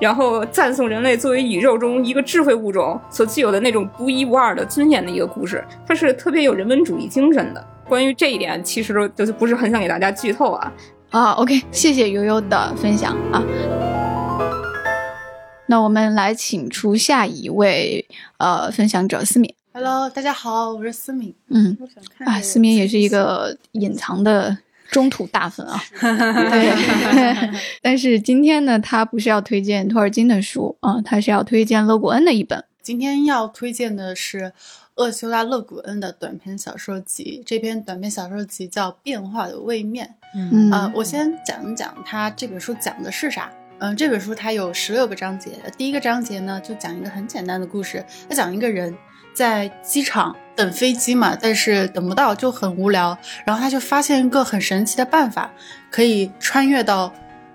[0.00, 7.64] 然后赞颂人类作为宇宙中一个智慧物种所具有的那种独一无二的尊严的一个故事，它是特别有人文主义精神的。
[7.88, 10.72] 关于这一点，其实就是不是很想给大家剧透啊。
[11.10, 13.40] 啊，OK，谢谢悠悠的分享啊。
[15.66, 18.04] 那我们来请出下一位
[18.38, 19.54] 呃分享者思敏。
[19.72, 21.34] Hello，大家好，我是思敏。
[21.50, 24.56] 嗯我想看啊，思敏也是一个隐藏的
[24.94, 25.82] 中土大粉啊。
[26.00, 27.50] 对，
[27.82, 32.64] 但是今天呢，他不是要推荐托尔金的书啊，他是要推荐勒古恩的一本。
[32.80, 34.52] 今天要推荐的是
[34.94, 40.06] 厄修拉·勒古恩的短篇小说集，这篇短篇小说集叫《变化的位面》。
[40.36, 43.50] 嗯呃，我先讲一讲它这本书讲的是啥。
[43.80, 48.96] 嗯、这本书它有十六个章节，第一个章节呢就讲一个很简单的故事，它讲一个人，
[49.34, 55.50] 在机场等飞机嘛，但是等不到就很无聊，然后他就发现一个很神奇的办法，
[55.90, 57.12] 可以穿越到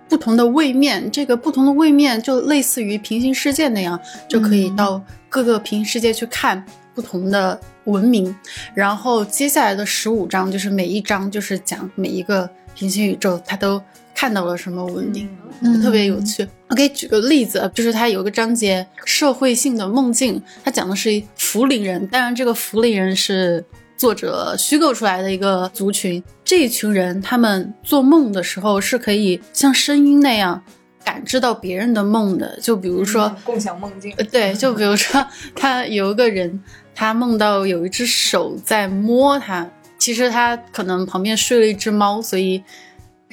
[0.07, 1.09] 不同的位面。
[1.09, 8.35] 这个不同的位面就类似于平行世界那样，就可以到各个平行世界去看不同的文明。
[8.73, 13.81] 然后接下来的十五章就是每一章就是讲每一个平行宇宙，它都
[14.19, 15.29] 看到了什么文明。
[15.61, 16.45] 嗯特别有趣。
[16.67, 23.63] 我给举个例子，就是它有个章节社会性的梦境，它讲的是福陵人，当然这个福陵人是
[23.95, 26.21] 作者虚构出来的一个族群。
[26.43, 30.61] 这一群人他们做梦的时候是可以像声音那样
[31.05, 33.33] 感知到别人的梦的，就比如说。
[33.45, 36.61] 共享梦境呃，对，就比如说，他有一个人，
[36.93, 39.65] 他梦到有一只手在摸他，
[39.97, 42.61] 其实他可能旁边睡了一只猫，所以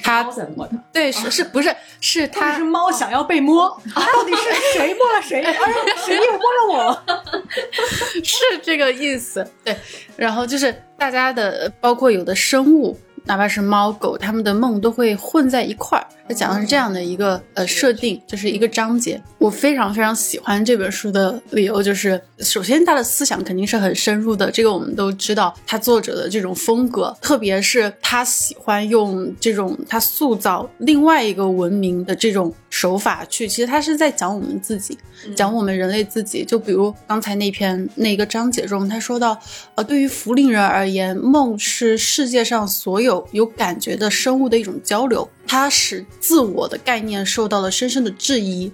[0.03, 5.41] 他怎么的，对是是不是是他他是猫想要被摸， 到底是谁摸了谁？
[5.43, 5.53] 哎，
[6.05, 7.03] 谁又摸了我？
[8.23, 9.75] 是这个意思，对。
[10.15, 12.97] 然后就是大家的，包括有的生物，
[13.27, 16.07] 哪怕是猫狗，它们的梦都会混在一块儿。
[16.27, 19.21] 它讲的是这样的一个呃设定，就是一个章节。
[19.37, 25.53] 我非常非常喜欢这本书的理由就是，首先它的思想肯定是很深入的，这个我们都知道。
[25.65, 34.95] 他作者的这种风格，特别是他喜欢用这种他塑造另外一个文明的这种手法去，其实他是在讲我们自己。
[35.35, 36.45] 讲我们人类自己。
[36.45, 39.35] 就比如刚才那篇那个章节中，他说到，
[39.73, 48.71] 呃，对于福林人而言，梦是世界上所有有感觉的生物的一种交流，它使自我的概念受到了深深的质疑。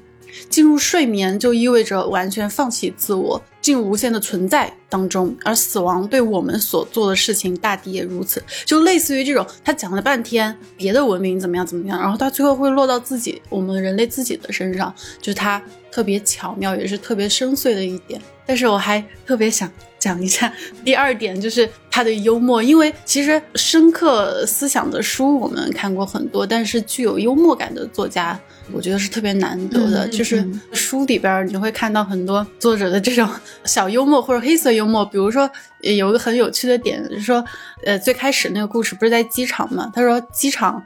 [0.49, 8.43] 进入睡眠就意味着完全放弃自我，进入无限的存在当中，而死亡对我们所做的事情大抵也如此。
[8.65, 15.61] 就类似于这种，他讲了半天别的文明怎么样怎么样，然后他最后会落到自己我们人类自己的身上，就是他
[15.91, 18.21] 特别巧妙，也是特别深邃的一点。
[18.45, 20.53] 但是我还特别想讲一下
[20.83, 28.37] 第二点，就是他的幽默，因为其实深刻思想的书我们看过很多，但是具有幽默感的作家。
[28.71, 33.29] 我觉得是特别难得的，嗯就是嗯书里边儿你会看到很多作者的这种
[33.65, 35.49] 小幽默或者黑色幽默，比如说
[35.83, 37.43] 呃有一个很有趣的点，就是说，
[37.85, 39.91] 呃，最开始那个故事不是在机场嘛？
[39.93, 40.81] 他说机场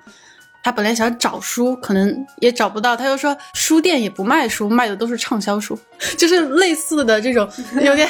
[0.63, 5.79] 他本来想找书，可能也找不到，他就说书店也不卖书，卖的都是畅销书，
[6.17, 7.47] 就是类似的这种
[7.81, 8.09] 有点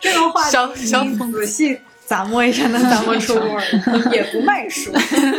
[0.00, 1.78] 这种话小小你仔细
[2.08, 4.10] 咂摸一下，能咂摸出味儿。
[4.10, 4.90] 也不卖书，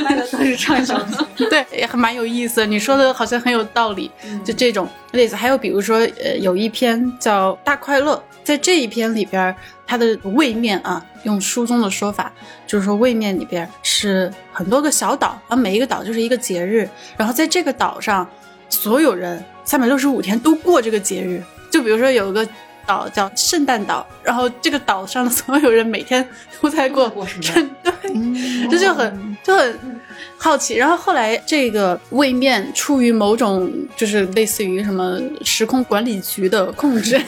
[0.03, 1.25] 卖的都是畅销书。
[1.49, 2.65] 对，也还蛮有意思的。
[2.67, 4.11] 你说的好像很有道理，
[4.43, 5.35] 就这种例子。
[5.35, 9.55] 还有比如说，呃，有一篇叫《大快乐》，在这一篇里边儿，
[9.87, 12.31] 它的位面啊，用书中的说法，
[12.67, 18.29] 就是说位面里边是很多个小岛，而每一个岛就是一个节日，然后在这个岛上，
[18.69, 21.41] 所有人三百六十五天都过这个节日。
[21.71, 22.47] 就比如说有一个
[22.89, 26.27] 岛叫圣诞岛，然后这个岛上的所有人每天
[26.59, 30.01] 都在过过圣诞，对，这就很就很
[30.35, 30.73] 好奇。
[30.73, 37.21] 然后后来这个位面出于某种就是类似于什么时空管理局的控制，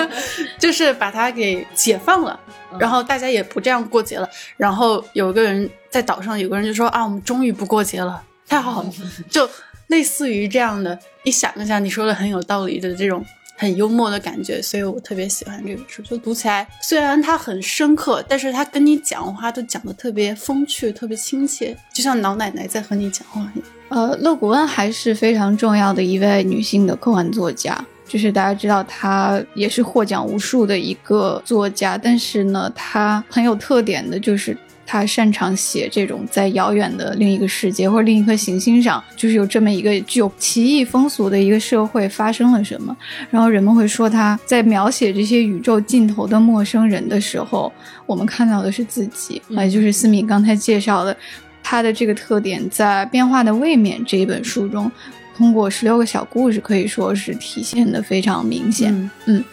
[0.60, 2.38] 就是把它给解放了。
[2.78, 4.28] 然后大家也不这样过节了。
[4.58, 8.92] 然后有个人在岛上，有个人就说啊，我们终于不过节了，太好了。
[9.30, 9.48] 就
[9.86, 13.24] 类似于这样的，你想一下，你说的很有道理的这种。
[13.56, 16.02] 很幽默的感觉，所以我特别喜欢这本书。
[16.02, 23.68] 就读起来，虽然它很深刻，但是它跟你讲话都讲的特别风趣，特别亲切，就像老奶奶在和你讲话一样。
[23.88, 34.56] 呃，勒古恩还是非常重要的一位女性的科幻作家，就是大家知道她也是获奖无数的一个作家，但是呢，她很有特点的就是。
[34.86, 42.96] 她擅长写这种在遥远的另一个世界或者另一颗行星上，就是有这么一个具有奇异风俗的一个社会发生了什么，
[43.30, 47.72] 然后人们会说他在描写这些宇宙尽头的陌生人的时候，
[48.06, 51.16] 我们看到的是自己，啊、也就是思敏刚才介绍的，
[51.62, 54.90] 他的这个特点在《变化的未免》这一本书中，
[55.36, 58.94] 通过十六个小故事可以说是体现的非常明显。
[58.94, 59.10] 嗯。
[59.26, 59.44] 嗯，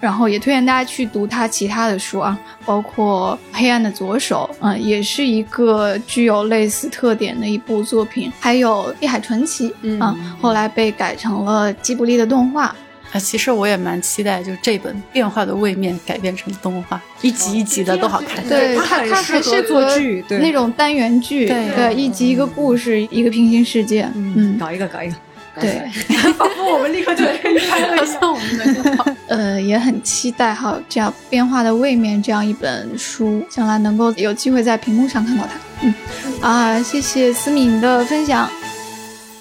[0.00, 12.74] 然后也推荐大家去读他其他的书啊，包括《黑暗的左手》嗯、也是一个具有类似特点的一部作品，还有《碧海传奇》嗯啊，后来被改成了吉卜力的动画。
[13.12, 18.48] 啊，其实我也蛮期待，就是这本《变化的位面》改编成动画，一集一集的都好看。
[18.48, 25.16] 对它很它它还适合做是个剧对那种单元剧，对一集一个故事，一个平行世界，嗯，搞一个，搞一个。
[25.58, 25.90] 对，
[26.38, 28.20] 仿佛我们立刻就可以拍了一下。
[28.20, 35.58] 像我们的 呃，也很期待哈，这样《变化的位面》这样一本书，将来能够有机会在屏幕上看到它。
[35.82, 35.94] 嗯，
[36.40, 38.48] 啊，谢谢思敏的分享。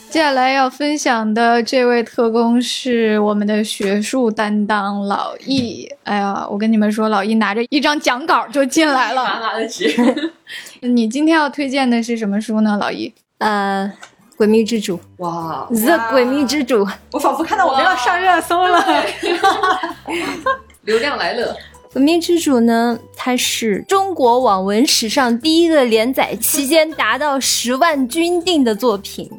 [0.09, 5.87] 接下来要分享的这位特工是我们的学术担当老易。
[6.03, 9.23] 哎呀，我跟你们说，老易拿着一张讲稿就进来了。
[9.23, 9.93] 麻麻的纸。
[10.81, 13.13] 你今天要推荐的是什么书呢，老易？
[13.37, 13.91] 呃，
[14.39, 19.05] 《诡秘之主》哇，The 诡秘之主，我仿佛看到我们要上热搜了。
[20.83, 21.53] 流量来了。
[21.93, 29.29] 《诡秘之主》呢，它是中国网文史上第一个连载期间达到十万均订的作品。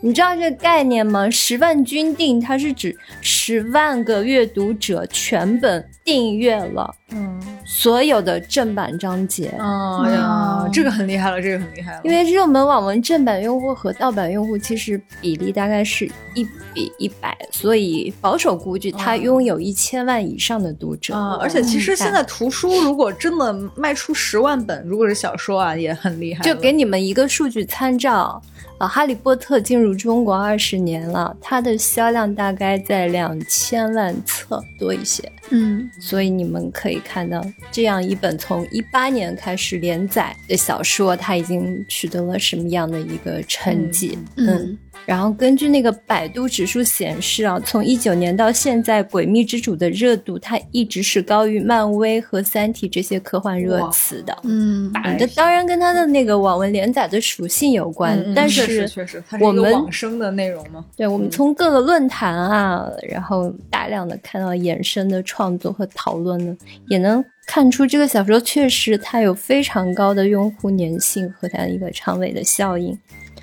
[0.00, 1.30] 你知道这个概念吗？
[1.30, 9.54] 十万均订，它是指十万个阅读者全本订阅了嗯，所有的正版章节。
[9.58, 12.00] 哦呀，这个很厉害了，这个很厉害了。
[12.02, 21.14] 因为热门网文正版用户和盗版用户其实比例大概是一比一百，所以保守估计它拥有一千万以上的读者。
[21.14, 26.42] 啊、而且其实现在图书如果真的卖出十万本，如果是小说啊，也很厉害。
[26.42, 28.42] 就给你们一个数据参照，
[28.78, 44.18] 啊，《哈利波特》进入中国二十年了，它的销量大概在两千万册多一些，嗯所以你们可以看到，这样一本从一八年开始连载的小说，它已经取得了什么样的一个成绩？
[44.36, 44.78] 嗯
[45.08, 54.36] 然后根据那个百度指数显示啊，从一九年到现在，《诡秘之主》的热度它一直是高于漫威和《三体》这些科幻热词的。
[54.42, 60.84] 嗯嗯，这当然跟它的那个网文连载的属性有关，但是确实，我们往生的内容嘛。
[60.94, 66.54] 对我们从各个论坛啊，然后大量的看到衍生的创作和讨论呢，
[66.88, 72.94] 也能看出这个小说确实它有非常高的用户粘性和它的一个长尾的效应。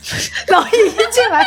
[0.50, 1.44] 老易一进来，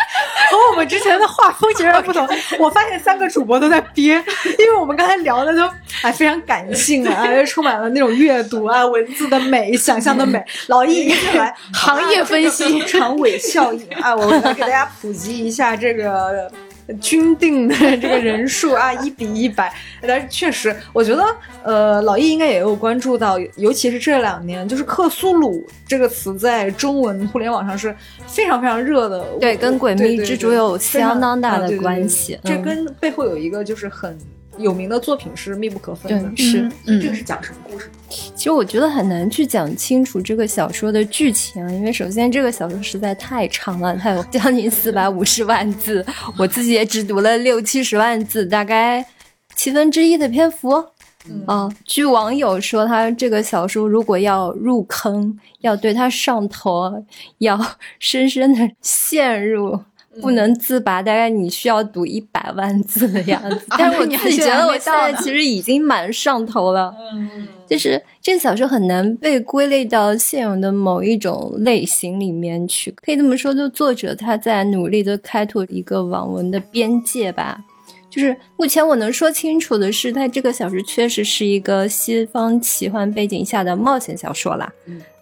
[0.50, 2.28] 和我们之前的画风截然不同。
[2.58, 4.14] 我发现三个主播都在憋，
[4.58, 5.68] 因为我们刚才聊的都
[6.02, 10.44] 哎非常感性啊，哎充满了那种阅读啊、文字的美、想象的美。
[10.66, 16.50] 老易一进来，行业分析长尾效应啊，我来给大家普及一下这个。
[16.94, 19.72] 均定的这个人数 啊，一比一百，
[20.02, 21.24] 但是确实，我觉得，
[21.62, 27.94] 呃，老易应该也有关注到，尤其是这两年，就是克苏鲁这个词在中文互联网上是
[28.26, 34.16] 非常非常热的，对跟诡秘之主有相当大的关系这跟背后有一个就是很
[34.58, 36.28] 有名的作品是密不可分的。
[36.30, 36.70] 对，是。
[36.86, 37.90] 嗯这个是讲什么故事？
[38.08, 46.04] 其实我觉得很难去讲清楚这个小说的剧情啊，因为首先这个小说实在太长了，它有将近四百五十万字，
[46.36, 49.04] 我自己也只读了六七十万字，大概
[49.54, 50.84] 七分之一的篇幅。
[51.28, 57.04] 嗯啊，据网友说，他这个小说如果要入坑，要对他上头，
[57.38, 57.60] 要
[57.98, 59.78] 深深的陷入。
[60.20, 63.60] 不能自拔，大概你需要读一百万字的样子。
[63.78, 66.94] 但是我自己觉得，我现在其实已经蛮上头了。
[67.14, 77.58] 嗯，就是这个小说很难被归类到现有的某一种类型里面去，可以这么说，就作者他在努力的开拓一个网文的边界吧。
[78.10, 84.72] 就是目前我能说清楚的是，它这个小说确实是一个西方奇幻背景下的冒险小说啦。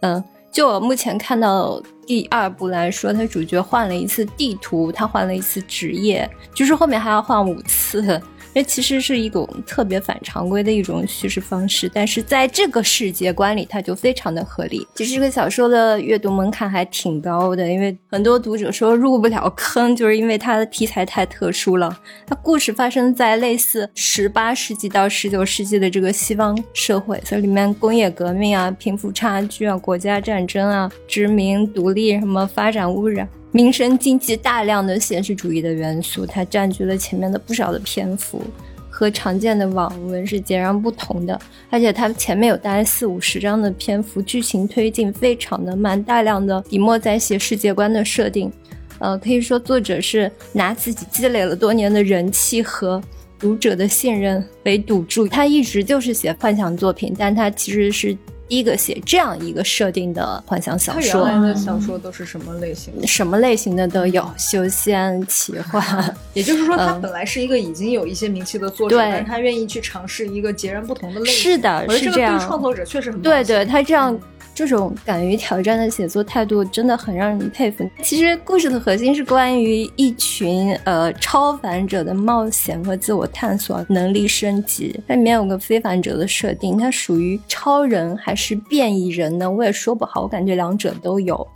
[0.03, 0.23] 嗯
[0.57, 8.19] 就我目前看到第二部来说，他主角换了一次地图，他换了一次职业，就是后面还要换五次。
[8.57, 14.89] 这其实是一种特别反常规的一种叙事方式，但是在这个世界观里，它就非常的合理。
[14.95, 22.01] 其实这个小说的阅读门槛还挺高的，因为很多读者说入不了坑，就是因为它的题材太特殊了。
[22.27, 33.29] 它故事发生在类似十八世纪到十九世纪的这个西方社会，所以里面工业革命啊、贫富差距啊、国家战争啊、殖民独立什么发展污染。
[33.57, 38.43] 民生经济大量的现实主义的元素，它占据了前面的不少的篇幅，
[38.91, 41.41] 和常见的网文是截然不同的。
[41.71, 48.53] 而且它前面有大概四五十章的篇幅，剧情推进非常的慢，大量的笔墨在写世界观的设定。
[48.99, 53.03] 呃，可以说作者是拿自己积累了多年的人气和
[53.39, 55.27] 读者的信任为赌注。
[55.27, 58.15] 他一直就是写幻想作品，但他其实是
[58.49, 61.25] 一个写这样一个设定的幻想小他原说。
[61.27, 63.07] 来的小说都是什么类型的？
[63.07, 65.83] 什么类型的都有，修仙、奇幻，
[66.35, 71.53] 也就是说，他嗯本来是一个已经有一些名气的作者，对但是他愿意去尝试一个截然不同的类型。
[71.53, 72.47] 是的，是这样对。
[72.47, 74.17] 创作者确实很对对，他这样
[74.57, 77.87] 这种敢于挑战的写作态度，真的很让人佩服。
[78.03, 84.99] 其实故事的核心是关于一群呃超凡者的冒险和自我探索能力升级。
[85.07, 89.51] 它里面有个非凡者的设定，它属于超人还是变异人呢？
[89.51, 91.47] 我也说不好，我感觉两者都有。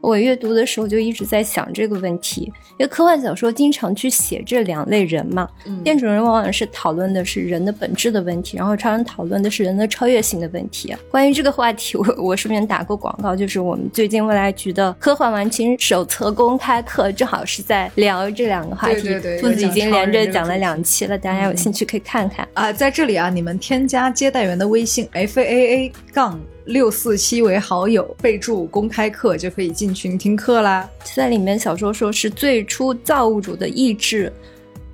[0.00, 2.42] 我阅读的时候就一直在想这个问题，
[2.78, 5.48] 因为科幻小说经常去写这两类人嘛。
[5.66, 10.94] 嗯电主人往往是讨论的是人的本质的问题，然后超人讨论的是人的超越性的问题。
[11.10, 19.02] 关于这个话题，我我顺便打个广告，就是我们最近未来局的科幻完情手册公开课，正好是在聊这两个话题。
[19.02, 22.46] 对对对兔子已经连着讲了两期了，大家有兴趣可以看看。
[22.54, 30.88] 啊，在这里啊，你们添加接待员的微信 f a a 杠六四七为好友，备注公开课就可以进群听课啦。
[31.14, 34.32] 在里面小说说是最初造物主的意志，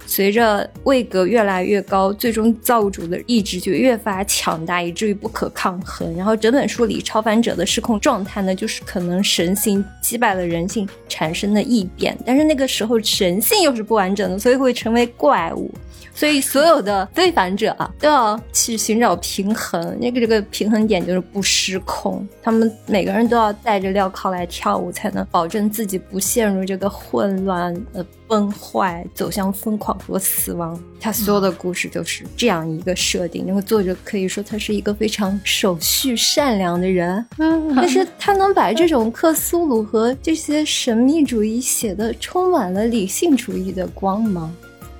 [0.06, 6.16] 随着位格越来越高，最终造物主的意志就越发强大，以至于不可抗衡。
[6.16, 15.70] 然后整本书里超凡者的失控状态呢，就是可能神性击败了人性产生的异变，但是那个时候神性又是不完整的，所以会成为怪物。
[16.16, 19.96] 所以所有的非凡者啊，都要去寻找平衡。
[20.00, 22.26] 那个这个平衡点就是不失控。
[22.42, 30.76] 他们每个人都要带着镣铐来跳舞，才能保证自己不陷入这个混乱、呃崩坏，走向疯狂和死亡。
[30.98, 33.44] 他所有的故事都是这样一个设定。
[33.46, 44.50] 那个作者可以说他是一个非常守序、善良的人，嗯但是他能把这种克苏鲁和这些神秘主义写的充满了理性主义的光芒。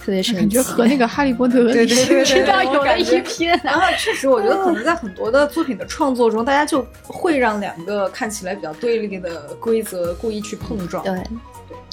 [0.07, 3.49] 特别神奇，感觉和那个《哈利波特》对对对对知道有的一拼。
[3.65, 11.13] 然后确实，我觉得可能在很多的作品的创作中，大家就会让两个看起来比较对立的规则故意去碰撞，对，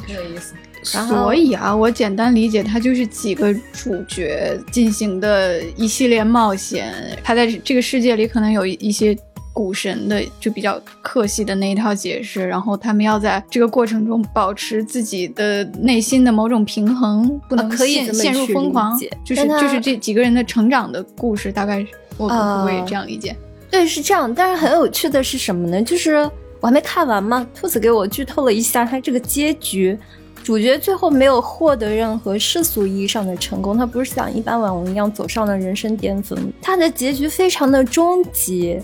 [0.05, 0.53] 很有意思。
[0.83, 6.93] 所以啊，我简单理解，它就是几个主角进行的一系列冒险。
[7.23, 9.17] 他在这个世界里可能有一些
[9.53, 18.99] 古神的就比较客系的那一套解释，然后他们要在这个过程中保持自己的内心的某种平衡，不能陷陷入疯狂。
[19.23, 21.87] 就是就是这几个人的成长的故事，大概是
[22.17, 23.35] 我可不可以呃这样理解？
[23.69, 24.33] 对，是这样。
[24.33, 25.81] 但是很有趣的是什么呢？
[25.83, 26.29] 就是
[26.59, 29.97] 我还没看完嘛，兔子给我剧透了一下他这个结局。
[30.43, 38.77] 主角最后没有获得任何世俗意义上的成功，他不是像一般网红一样走上了人生巅峰，他的结局非常的终极。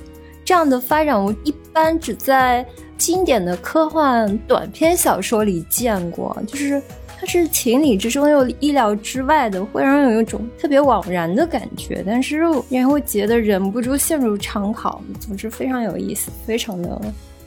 [0.50, 2.66] 这样的发展，我一般只在
[2.98, 6.82] 经典的科幻短篇小说里见过，就是
[7.20, 15.04] 它是情理之中又意料之外的，会让人有一种特别惘然的感觉，但是又然后觉得忍不住陷入长考。
[15.20, 17.00] 总之非常有意思，非常的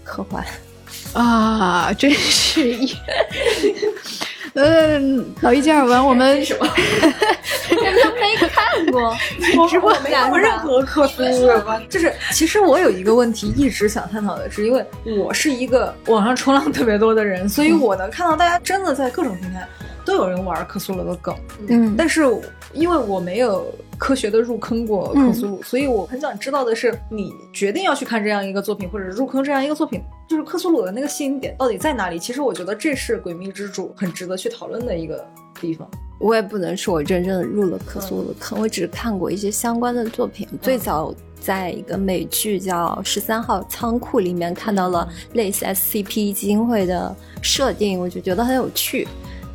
[0.04, 0.46] 科幻。
[1.12, 2.94] 啊，真是一，
[4.54, 6.66] 嗯，老一加尔文，我们什么？
[8.20, 9.16] 没看过，
[9.68, 14.84] 直播没看过任何克苏鲁，就是其实我有一个问题一直想探讨的是，因为
[15.18, 19.66] 我是一个网上冲浪特别多的人，所以我能看到大家真的在各种平台
[20.04, 21.34] 都有人玩克苏鲁的梗，
[21.68, 22.22] 嗯，但是
[22.72, 23.72] 因为我没有
[24.02, 32.18] 科学的入坑过克苏鲁，所以我很想知道的是，你决定要去看这样一个作品，或者入坑这样一个作品，就是克苏鲁的那个吸引点到底在哪里？
[32.18, 35.24] 其实我觉得这是《诡秘之主》很值得去讨论的一个
[35.60, 35.88] 地方。
[36.18, 40.48] 我也不能说我真正的入了克苏鲁的坑，我只是看过一些相关的作品。
[40.60, 49.06] 最早在一个美剧叫《十三号仓库》里面看到了类似 SCP 基金会的设定，我就觉得很有趣。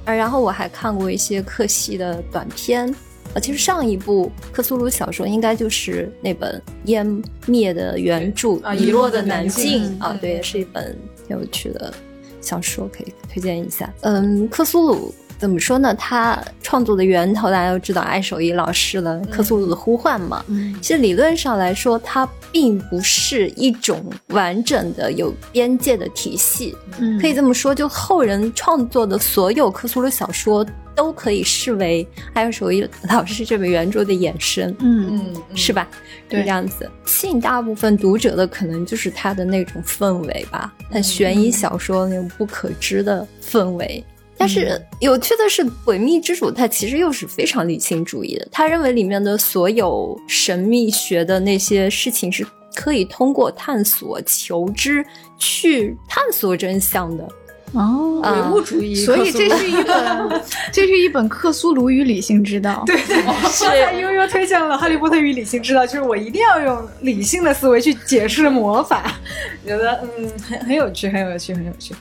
[0.06, 2.95] 啊，然后我还看过一些克系的短片。
[3.34, 10.97] 呃，其实上一部克苏鲁小说应该就是那本《湮灭的原著》啊遗落的南遗落的南境啊，对，也是一本
[11.28, 11.93] 挺有趣的
[12.41, 13.93] 小说，可以推荐一下。
[14.01, 15.93] 嗯，克苏鲁怎么说呢？
[15.93, 20.43] 他创作的源头大家都知道，艾守伊老师的《克苏鲁的呼唤》嘛。
[20.47, 26.75] 嗯其实理论上来说，它并不是一种完整的有边界的体系。
[26.97, 30.65] 嗯可以这么说，就后人创作的所有克苏鲁小说
[30.98, 34.76] 都可以视为艾守伊老师这本原著的衍生。
[34.80, 35.88] 嗯嗯，是吧？
[36.28, 44.04] 对这样子，吸引大部分读者的可能就是他的那种氛围吧，很悬疑小说那种不可知的氛围。
[44.39, 52.45] 但是有趣的是，《诡秘之主》他其实又是非常理性主义的，他认为里面的所有神秘学的那些事情是
[52.76, 55.04] 可以通过探索、求知
[55.39, 57.28] 去探索真相的。
[57.74, 60.41] 哦，啊唯物主义所以这是一本，
[60.72, 62.84] 这是一本克苏鲁与理性之道。
[62.86, 62.95] 对，
[63.26, 69.15] 刚才悠悠推荐了《哈利波特与理性之道》，就是我一定要用理性的思维去解释魔法，
[69.65, 71.93] 觉得嗯很很有趣，很有趣，很有趣。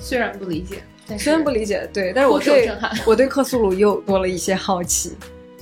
[0.00, 5.12] 虽然不理解，但虽然不理解，对，但是我对震撼我对克苏鲁又多了一些好奇。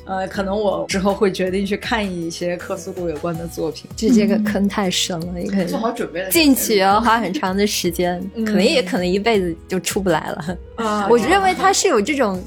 [0.06, 3.90] 呃，可能我之后会决定去看一些克苏鲁有关的作品。
[3.96, 6.30] 就这个坑太深了，你可能做好准备了。
[6.30, 10.56] 进去要花很长的时间， 可能也可能一辈子就出不来了。
[10.76, 12.42] 啊我认为它是有这种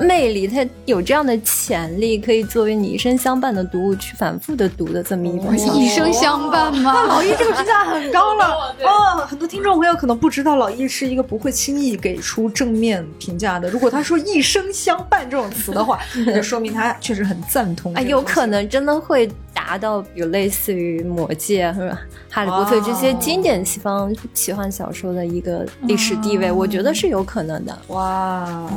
[0.00, 5.80] 魅力，它有这样的潜力，可以作为你一生相伴的读物去反复的读的这么一本小说。
[5.80, 7.04] 一生相伴吗？
[7.06, 13.68] 老易这个评价很高了 哦，很多听众朋友可能不知道，老易是一个不会轻易给出正面评价的。
[13.68, 17.92] 如果他说“一生相伴”这种词的话， 那就说明他确实很赞同。
[17.94, 21.98] 哎，有可能真的会达到，比如类似于《魔戒》是吧，
[22.34, 27.78] 《哈利波特》这些经典西方奇幻小说的一个历史地位，我觉得是有可能的。
[27.88, 28.68] 哇。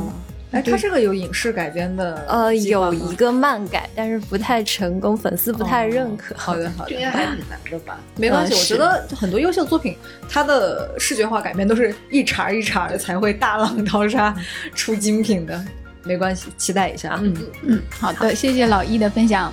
[0.56, 6.34] 哎，它这个有影视改编的，呃，有一个漫改，但是不太成功，粉丝不太认可。
[6.34, 8.00] 好的，好的，这应该还挺难的吧？
[8.16, 9.94] 没关系，我觉得很多优秀作品，
[10.30, 14.34] 它的视觉化改编都是一茬一茬的才会大浪淘沙
[14.74, 15.62] 出精品的。
[16.04, 17.18] 没关系，期待一下。
[17.20, 19.52] 嗯嗯，好的，谢谢老易的分享。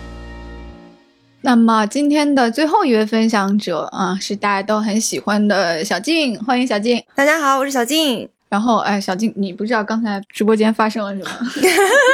[1.41, 7.03] 那么今天的最后一位分享者啊，是大家都很喜欢的小静，欢迎小静。
[7.13, 8.32] 大家好，我是小静。
[8.53, 11.49] 然后，哎，小静，你不知道刚才直播间发生了什么？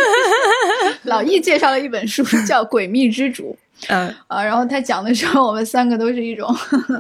[1.03, 3.57] 老易介绍了一本书，叫《诡秘之主》。
[3.89, 6.47] 嗯啊，然后他讲的时候，我们三个都是一种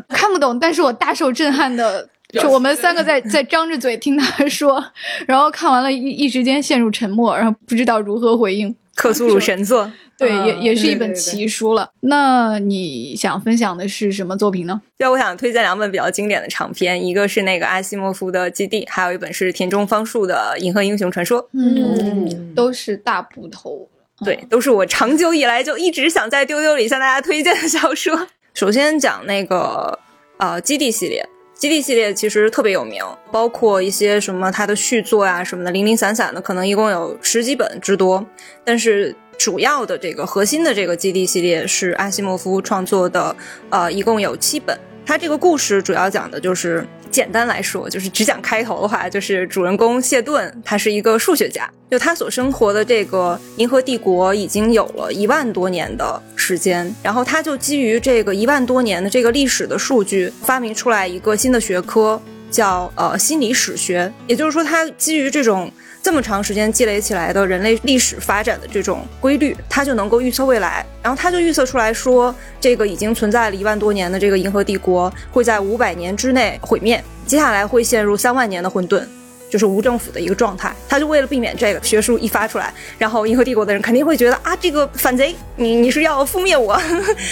[0.09, 4.83] 看不懂，但是我大受震撼的，就我们三个在 在张着嘴听他说，
[5.25, 8.75] 然后看完了，一一时间陷入沉默，然后不知道如何回应。
[8.99, 9.89] 克苏鲁神作。
[10.19, 11.89] 对，也也是一本奇书了。
[12.01, 14.81] 那你想分享的是什么作品呢？
[14.97, 21.41] 对，我想推荐两本比较经典的长篇，一个是那个阿西莫夫的《基地》，还有一本是田中芳树的《银河英雄传说》。
[21.53, 23.87] 嗯，都是大部头。
[24.25, 28.27] 对，都是我长久以来就一直想在丢丢里向大家推荐的小说。
[28.53, 29.97] 首先讲那个
[30.35, 31.23] 呃《基地》系列，
[31.59, 38.25] 《基地》系列其实特别有名，包括一些什么它的续作啊什么的，零零散散的，可能一共有十几本之多，
[38.63, 39.15] 但是。
[39.39, 43.33] 主要的这个核心的这个基地系列是阿西莫夫创作的，
[43.69, 44.77] 呃，一共有七本。
[45.09, 64.13] 它这个故事主要讲的就是，简单来说，就是只讲开头的话，就是主人公谢顿，他是一个数学家，就他所生活的这个银河帝国已经有了一万多年的时间，然后他就基于这个一万多年的这个历史的数据，发明出来一个新的学科，叫呃心理史学。
[64.27, 65.71] 也就是说，他基于这种。
[66.09, 70.83] 这么长时间积累起来的人类历史发展的这种规律，他就能够预测未来。
[71.03, 79.03] 然后他就预测出来说，这个已经存在了一万多年的这个银河帝国会在五百年之内毁灭，接下来会陷入三万年的混沌，
[79.51, 80.73] 就是无政府的一个状态。
[80.89, 86.75] 他就为了避免这个学术一发出来，然后银河帝国的人肯定会觉得啊，这个反贼，你你是要覆灭我，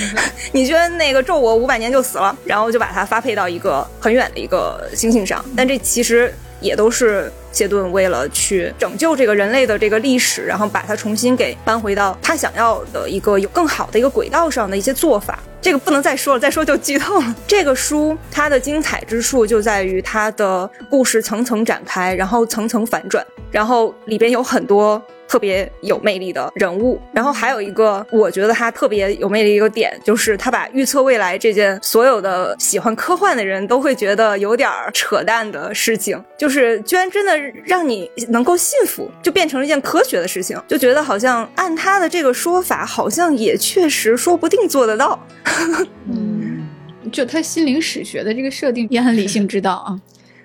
[0.53, 5.43] 你居然那个咒我五百年就死了，然后就把它发配到一个很远的一个星星上。
[5.55, 7.31] 但这其实也都是。
[7.49, 17.35] 谢顿为了去拯救这个人类的这个历史，然后把它重新给搬回到他想要的一个有更好的一个轨道上的一些做法，这个不能再说了，再说就剧透了。
[17.47, 25.01] 这个书它的精彩之处就在于它的故事层层展开，然后层层反转，然后里边有很多。
[25.27, 45.19] 特别有魅力的人物，然后还有一个我觉得他特别有魅力一个点，就是他把预测未来这件所有的喜欢科幻的人都会觉得有点扯淡的事情，就是居然真的让你能够信服，就变成了一件科学的事情，就觉得好像按他的这个说法，好像也确实说不定做得到。
[46.09, 46.67] 嗯，
[47.11, 49.99] 就他心灵史学的这个设定也很理性之道啊。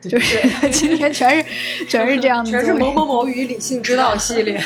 [0.08, 0.38] 就是
[0.70, 4.62] 今天全是全是这样的，全是某某某与理性之道系列。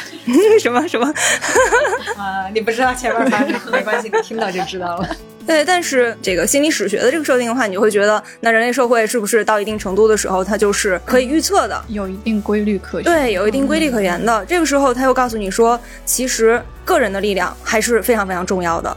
[0.60, 1.06] 什 么什么？
[2.16, 5.08] 啊，你不知道前面发生没关系，你听到就知道了。
[5.46, 14.44] 对，但是这个心理史学的这个设定的话，你就会觉得，那人类社会是不是到一定程度的时候，它就是可以预测的，有一定规律可对，有一定规律可言的。
[14.46, 18.96] 这个时候，他又告诉你说，其实个人的力量还是非常非常重要的。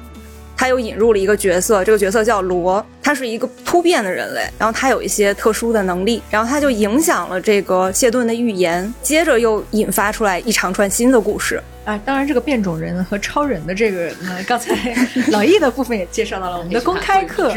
[0.58, 11.62] 他又引入了一个角色，这个角色叫罗，他是一个突变的人类，然后他有一些特殊的能力，然后他就影响了这个谢顿的预言，接着又引发出来一长串新的故事。
[11.86, 14.76] 啊，当然，这个变种人和超人的这个呢， 刚才
[15.32, 17.52] 老易的部分也介绍到了我们的 公开课，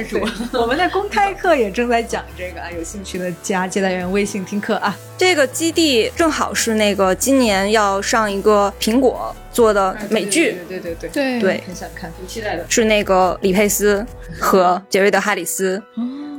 [0.53, 4.97] 我们的公开课也正在讲这个啊，有兴趣的加接待员微信听课啊。
[5.19, 12.65] 这个基地正好是那个今年要上一个苹果做的美剧，对对对对对，很想看，很期待的。
[12.71, 14.05] 是那个李佩斯
[14.41, 15.83] 和杰瑞德哈里斯，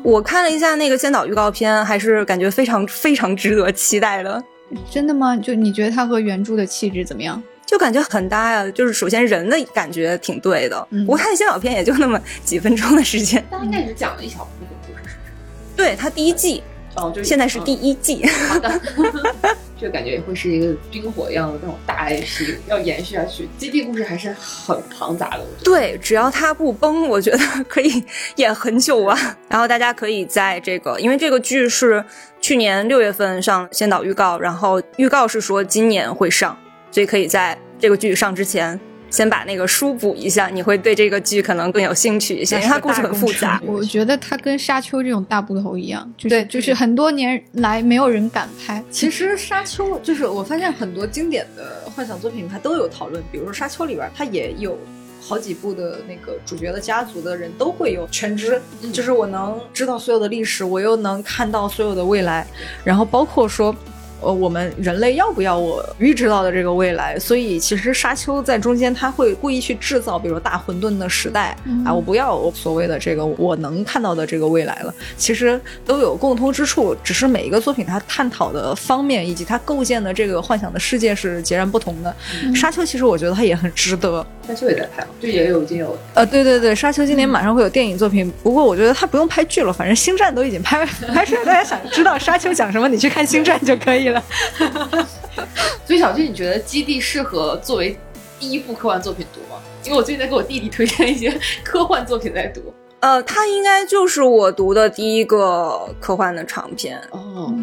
[0.04, 4.44] 我看了一下那个先导预告片，还是感觉非常非常值得期待的。
[4.90, 5.36] 真的吗？
[5.38, 7.42] 就你觉得它和原著的气质怎么样？
[7.66, 10.88] 就感觉很搭呀，就是首先人的感觉挺对的。
[10.90, 15.34] 不过看先导片也就那么几分钟的时间，他应该只讲了一小部分故事，是不是？
[15.76, 16.62] 对他第一季，
[16.96, 18.26] 哦，就现在是第一季。
[18.28, 18.82] 好的，
[19.80, 23.48] 这感觉也会是一个冰火一样的那种大 IP，要延续下去。
[23.58, 25.64] 基地故事还是很庞杂的，我觉得。
[25.64, 28.04] 对，只要它不崩，我觉得可以
[28.38, 29.38] 演很久啊。
[29.50, 32.04] 然后大家可以在这个，因为这个剧是
[32.40, 36.58] 去年六月份上先导预告，然后预告是说今年会上。
[36.92, 38.80] 所以可以在这个剧上之前。
[39.14, 43.62] 先把那个书补一下，你会对这个剧可能更有兴趣一些，因为它故事很复杂。
[43.64, 48.84] 我觉得它跟《沙丘》这种大部头一样，对，就是很多年来没有人敢拍。
[48.90, 53.24] 其实《沙丘》就是我发现很多经典的幻想作品，它都有讨论。
[53.32, 54.76] 比如说《沙丘》里边，它也有
[55.22, 58.60] 好几部的那个主角的家族的人都会有全知，
[58.92, 62.48] 就是我能知道所有的历史，我又能看到所有的未来，
[62.84, 63.76] 然后包括说。
[64.24, 67.20] 呃，我们人类要不要我预知到的这个未来？
[67.20, 71.56] 所以其实沙丘在中间，他会故意去制造，比如大混沌的时代
[71.86, 74.94] 啊，我不要我所谓的这个我能看到的这个未来了。
[75.18, 82.16] 其实都有共通之处，只是每一个作品它探讨的方面以及它构建的这个幻想的世界是截然不同的。
[82.56, 84.26] 沙丘其实我觉得它也很值得。
[84.48, 94.13] 沙丘也在拍，就也有已经有呃，对对对，沙丘今年马上会有电影作品，不过我觉得它不用拍剧了，反正星战都已经拍拍出来，大家想知道沙丘讲什么，你去看星战就可以了。
[95.86, 97.98] 所以小俊，你觉得《基地》适合作为
[98.40, 99.62] 第一部科幻作品读吗？
[99.84, 102.74] 因为我最近在给我弟弟推荐一些科幻作品在读。
[103.02, 107.54] 呃，它应该就是我读的第一个科幻的长篇哦。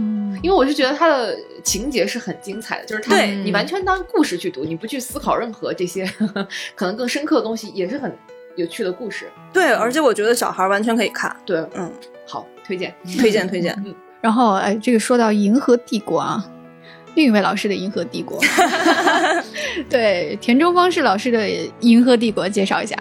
[0.43, 1.35] 因为我是觉得它的
[1.65, 6.05] 情节是很精彩的，就是它你完全当故事去读，你不去思考任何这些
[6.77, 8.15] 可能更深刻的东西，也是很
[8.57, 9.31] 有趣的故事。
[9.51, 11.35] 对，而且我觉得小孩完全可以看。
[11.47, 11.91] 对，嗯，
[12.27, 13.75] 好，推荐，推荐，推荐。
[13.87, 13.95] 嗯。
[14.21, 16.45] 然后，哎，这个说到《银河帝国》啊，
[17.15, 18.41] 另一位老师的《银河帝国》，
[19.89, 21.39] 对，田中芳是老师的
[21.81, 22.97] 《银河帝国》，介绍一下。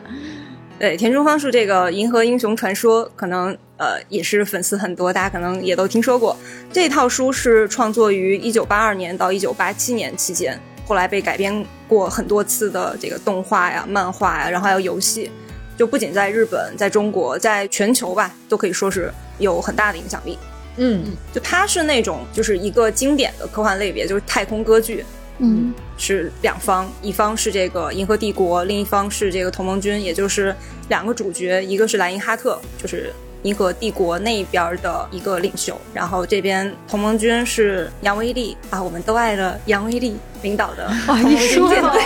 [0.79, 6.37] 对，田中芳树这个《银河英雄传说》，可能呃也是粉丝很多，大家可能也都听说过。
[6.71, 10.57] 这套书是创作于一九八二年到一九八七年期间，
[10.87, 15.29] 后来被改编过很多次的这个动画呀、漫画呀，然后还有游戏，
[15.77, 20.39] 就不仅在日本，在中国，在全球吧，都可以说是有很大的影响力。
[20.79, 25.05] 嗯，就它是那种就是一个经典的科幻类别，就是太空歌剧。
[25.41, 30.53] 嗯，是两方，一方是这个银河帝国，另一方是这个同盟军，也就是
[30.89, 33.13] 两个主角，一个是莱因哈特，就是
[33.43, 42.01] 银河帝国那边的一个领袖，然后这边同盟军是杨威利啊，我们都爱的杨威利领导的同盟军舰队，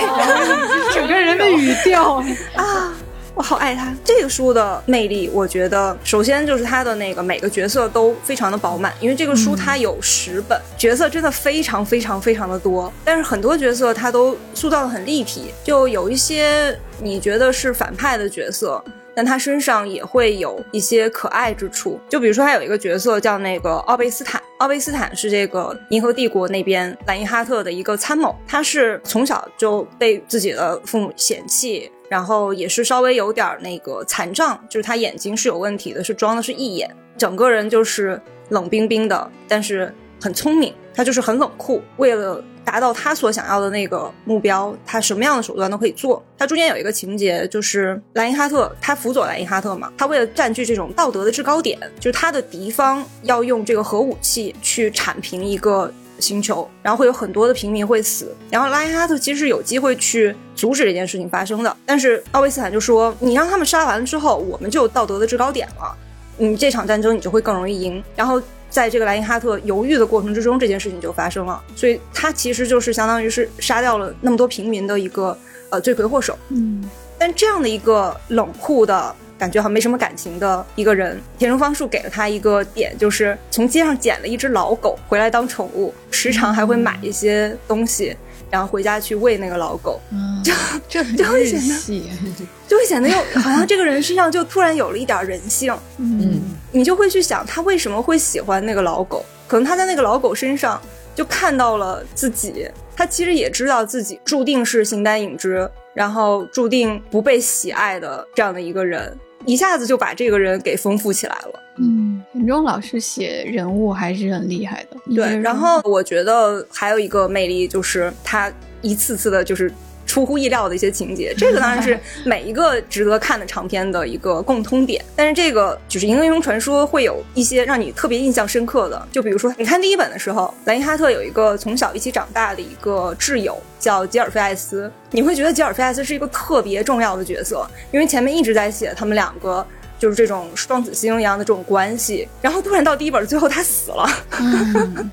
[0.93, 2.23] 整个人的语调
[2.55, 2.93] 啊。
[3.35, 3.95] 我好爱他。
[4.03, 18.83] 这个书的魅力，我觉得首先就是他的那个每个角色都非常的饱满，因为这个书它有十本，角色真的非常非常非常的多，但是很多角色他都塑造的很立体，就有一些你觉得是反派的角色，
[19.15, 31.91] 但他身上也会有一些可爱之处，就比如说他有一个角色叫那个奥贝斯坦，奥贝斯坦是这个银河帝国那边莱因哈特的一个参谋，他是从小就被自己的父母嫌弃。
[32.13, 39.91] 然后也是稍微有点那个残障，就是他眼睛是有问题的，是装的是义眼，整个人就是冷冰冰的，但是
[40.21, 41.81] 很聪明，他就是很冷酷。
[41.97, 46.23] 为了达到他所想要的那个目标，他什么样的手段都可以做。
[46.37, 55.91] 他中间有一个情节，就是莱因哈特他辅佐莱因哈特嘛，他为了占据这种道德的制高点，就是他的敌方要用这个核武器去铲平一个。
[56.23, 65.93] 星球，然后会有很多的平民会死，然后拉因哈特其实是有机会去阻止这件事情发生的，但是奥维斯坦就说：“你让他们杀完了之后，我们就有道德的制高点了，
[66.37, 75.37] 你这场战争你就会更容易赢。”然后在这个莱因哈特犹豫的过程之中，这件事情就发生了，所以他其实就是相当于是杀掉了那么多平民的一个
[75.71, 76.37] 呃罪魁祸首。
[76.49, 79.13] 嗯，但这样的一个冷酷的。
[79.43, 88.15] 感觉好像没什么感情的一个人，田中芳树给了他一个点，就是从街上捡了一只老狗回来当宠物，时常还会买一些东西，
[88.49, 89.99] 然后回家去喂那个老狗，
[90.41, 90.53] 就
[90.87, 92.05] 这就会显得
[92.69, 96.39] 就会显得又好像这个人身上就突然有了一点人性，嗯，
[96.71, 100.81] 你就会去想他为什么会喜欢那个老狗，可能他在那个老狗身上
[101.13, 102.65] 就看到了自己，
[102.95, 109.13] 他其实也知道自己注定是形单影只，然后注定不被喜爱的这样的一个人。
[109.45, 111.59] 一下子就把这个人给丰富起来了。
[111.77, 114.97] 嗯，田中老师写人物还是很厉害的。
[115.15, 119.71] 对，然后我觉得还有一个魅力就是他一次次的，就是。
[120.13, 125.03] 出乎意料的一些情节，这个当然是每一个值得看的长篇的一个共通点。
[125.15, 139.65] 但是这个就是《银河英雄传说》会有一些让你特别印象深刻的，就比如说你看第一本的时候，莱因哈特有一个从小一起长大的一个挚友叫吉尔菲艾斯，你会觉得吉尔菲艾斯是一个特别重要的角色，因为前面一直在写他们两个
[139.97, 144.07] 就是这种双子星一样的这种关系，然后突然到第一本最后他死了。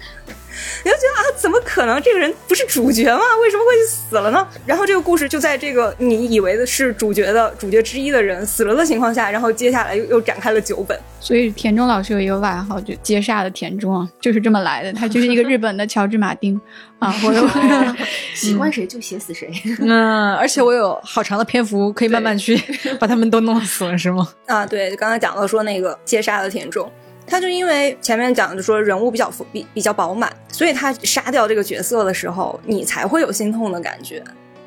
[0.85, 3.21] 你就觉得啊，怎么可能这个人不是主角吗？
[3.43, 4.47] 为什么会死了呢？
[4.67, 10.99] 然后这个故事就在这个你以为的是主角的主角之一的人死了的情况下，然后接下来又又展开了九本。
[11.21, 14.93] 所以田中老师有一个外号，就接煞的田中啊，就是这么来的。
[14.93, 16.59] 他就是一个日本的乔治马丁
[16.99, 17.47] 啊，或者
[18.35, 19.51] 喜欢谁就写死谁。
[19.81, 22.59] 嗯，而且我有好长的篇幅可以慢慢去
[22.99, 24.27] 把他们都弄死了，是吗？
[24.47, 26.91] 啊，对，刚才讲到说那个接杀的田中，
[27.27, 34.23] 他就因为前面讲的说人物比较比比较饱满，所以他杀掉这个角色的时候，你才会有心痛的感觉。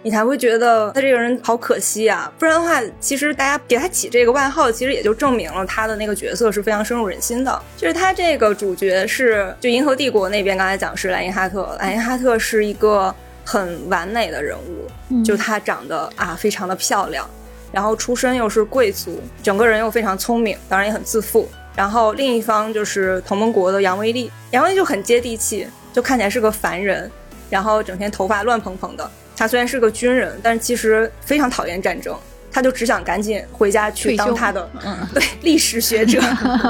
[0.06, 2.30] 你才会觉得他这个人好可惜啊！
[2.38, 7.62] 不然的话，其实大家给他起这个外号，其实也就证明了他的那个角色是非常深入人心的。
[7.78, 17.26] 就是他这个主角是，就银河帝国那边刚才讲是莱因哈特，莱因哈特是一个很完美的人物，就他长得啊非常的漂亮，
[17.72, 21.48] 然后出身又是贵族，整个人又非常聪明，当然也很自负。
[21.76, 27.10] 然后另一方就是同盟国的杨威利，杨威利就很接地气，就看起来是个凡人，
[27.50, 29.10] 然后整天头发乱蓬蓬的。
[29.36, 32.16] 他虽然是个军人，但是其实非常讨厌战争，
[32.52, 36.22] 他就只想赶紧回家去当他的嗯 对历史学者。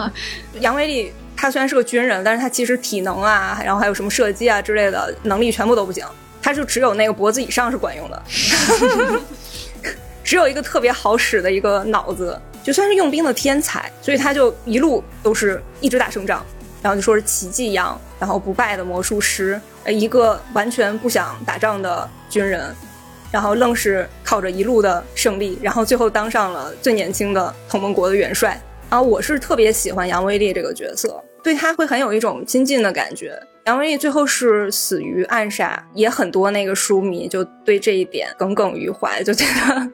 [0.61, 6.05] 杨威利他虽然是个军人，但是他其实体能啊，然后还有什么射击啊之类的能力全部都不行，
[6.41, 8.23] 他就只有那个脖子以上是管用的，
[10.23, 16.43] 只有一个特别好使的一个脑子，就算是用兵的天才，所以他就一路都是一直打胜仗。
[16.81, 22.75] 然后就说是奇迹一样，然后不败的魔术师，呃，一个完全不想打仗的军人，
[23.31, 28.59] 然后愣是靠着一路的胜利，然后最后当上了最年轻的同盟国的元帅。
[28.89, 33.41] 然后我是特别喜欢杨威利这个角色，对他会很有一种亲近的感觉。
[33.65, 39.89] 杨威利最后是死于暗杀，也很多那个书迷就对这一点耿耿于怀，就觉得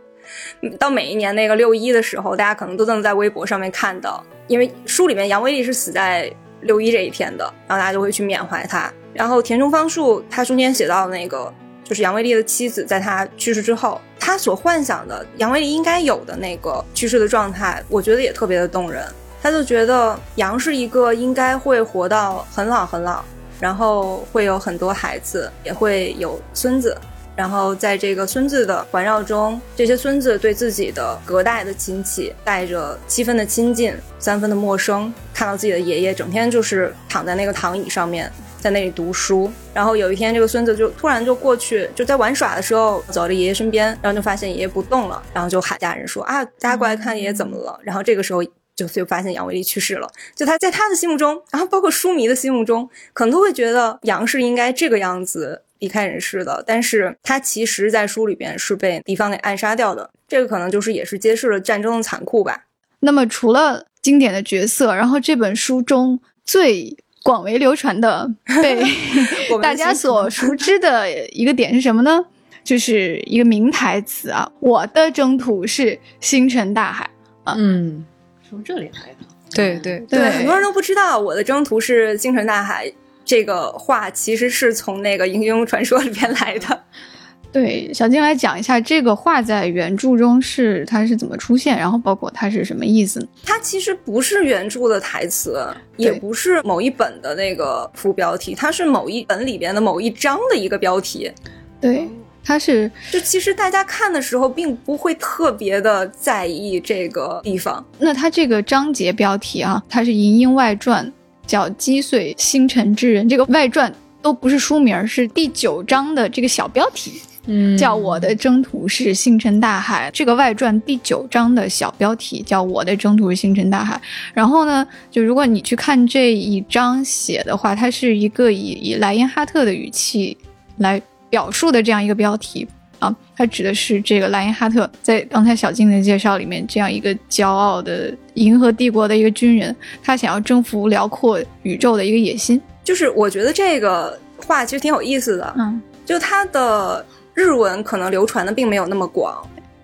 [0.77, 6.31] 到每一年那个六一的时候，大家可能都能在微博上面看到，因为书里面杨威利是死在。
[6.63, 8.91] 六一这一天的，然后大家就会去缅怀他。
[9.13, 11.49] 然后田中芳树他中间写到那个，
[11.85, 19.05] 就是杨威利的妻子，在他去世之后，他所幻想的杨威利应该有的那个去世的状态，我觉得也特别的动人。
[19.41, 23.23] 他就觉得杨是一个应该会活到很老很老，
[23.57, 26.93] 然后会有很多孩子，也会有孙子。
[27.39, 35.13] 然后在这个孙子的环绕中，这些孙子对自己的隔代的亲戚带着七分的亲近，三分的陌生。
[35.33, 38.29] 看到自己的爷爷整天就是躺在那个躺椅上面，
[38.59, 39.49] 在那里读书。
[39.73, 48.43] 然后有一天，这个孙子就突然就过去，就在玩耍的时候走到爷爷身边，然后就发现爷爷不动了，然后就喊家人说：“啊，大家过来看爷爷怎么了？”然后这个时候
[48.75, 50.09] 就就发现杨威利去世了。
[50.35, 55.61] 就他在他的心目中，然后包括书迷的心目中，可能都会觉得杨是应该这个样子。
[55.79, 60.09] 离开人世的，但是他其实，在书里边是被敌方给暗杀掉的。
[60.27, 62.65] 这个可能就是也是揭示了战争的残酷吧。
[62.99, 68.29] 那么，除了经典的角色，然后这本书中最广为流传的、
[68.61, 68.83] 被
[69.61, 72.25] 大家所熟知的一个点是什么呢？
[72.63, 77.09] 就是一个名台词啊：“我的征途是星辰大海。”
[77.45, 78.05] 啊，嗯，
[78.47, 79.25] 从这里来的。
[79.51, 82.91] 对对对，很多人都不知道我的征途是星辰大海。
[83.29, 86.83] 这个话其实是从那个《英雄传说》里边来的。
[87.53, 93.23] 对，小金来讲一下这个话在原著中是它是怎么出现，然后包括它是什么意思。
[93.43, 95.63] 它其实不是原著的台词，
[95.95, 101.31] 也不是某一本的那个副标题，它是某一本里边的某一章的一个标题。
[101.79, 102.09] 对，
[102.43, 107.85] 它是就其实大家看的时候并不会特别的在意这个地方。
[107.99, 111.05] 那它这个章节标题啊，它是《银鹰外传》。
[111.49, 113.91] 叫击碎星辰之人，这个外传
[114.21, 117.13] 都不是书名，是第九章的这个小标题，
[117.47, 120.11] 嗯，叫我的征途是星辰大海。
[120.13, 123.99] 这个外传第九章的小标题叫我的征途是星辰大海。
[124.31, 130.37] 然后呢，就如果你去看这一章写的话，它是一个以以莱因哈特的语气
[130.77, 132.67] 来表述的这样一个标题。
[132.99, 142.61] 啊，他指的是这个莱因哈特，在刚才小静的介绍里面，这样一个骄傲的银河帝国的一个军人，他想要征服辽阔宇宙的一个野心。
[142.83, 149.41] 就是我觉得这个话其实挺有意思的，嗯，就他的日文可能流传的并没有那么广。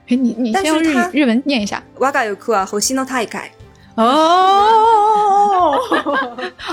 [0.07, 1.81] 哎，你你先用日日文念一下。
[1.99, 3.49] 瓦嘎尤库啊和西诺太改。
[3.95, 5.79] 哦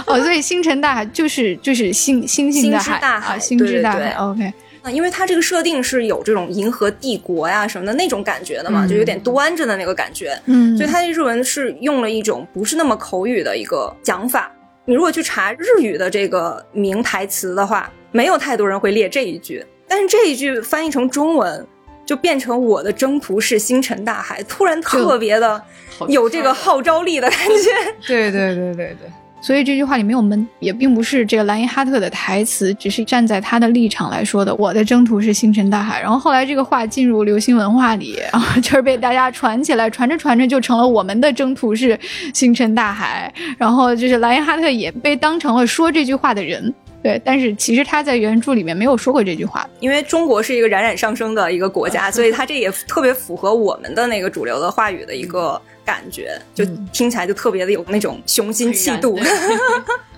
[0.06, 4.10] 哦，所以星辰大海就是就是星星星的海啊，星之大海。
[4.14, 4.52] OK。
[4.82, 10.36] 啊，因为它这个设定是有这种银河帝国呀什么的那种感觉的嘛，就有点端着的那个感觉。
[10.46, 14.52] 嗯，所以它的日文是用了一种不是那么口语的一个讲法。
[14.84, 19.64] 你如果去查日语的这个名台词的话，没有太多人会列这一句。
[19.86, 21.64] 但是这一句翻译成中文，
[22.04, 25.62] 就变成我的征途是星辰大海，突然特别的
[26.08, 27.70] 有这个号召力的感觉。
[28.04, 29.12] 对对对对对。
[29.42, 34.54] 所以这句话里没有闷，也并不是这个莱因哈特的台词，只是站在他的立场来说的。
[34.54, 36.00] 我的征途是星辰大海。
[36.00, 41.98] 然后后来这个话进入流行文化里，然后就是被大家传起来，传着传着就成了我们的征途是
[42.32, 43.34] 星辰大海。
[43.58, 46.72] 然后就是莱因哈特也被当成了说这句话的人。
[47.02, 59.18] 对，但是其实他在原著里面没有说过这句话，因为中国是一个冉冉上升的一个国家，所以他这也特别符合我们的那个主流的话语的一个感觉，就听起来就特别的有那种雄心气度。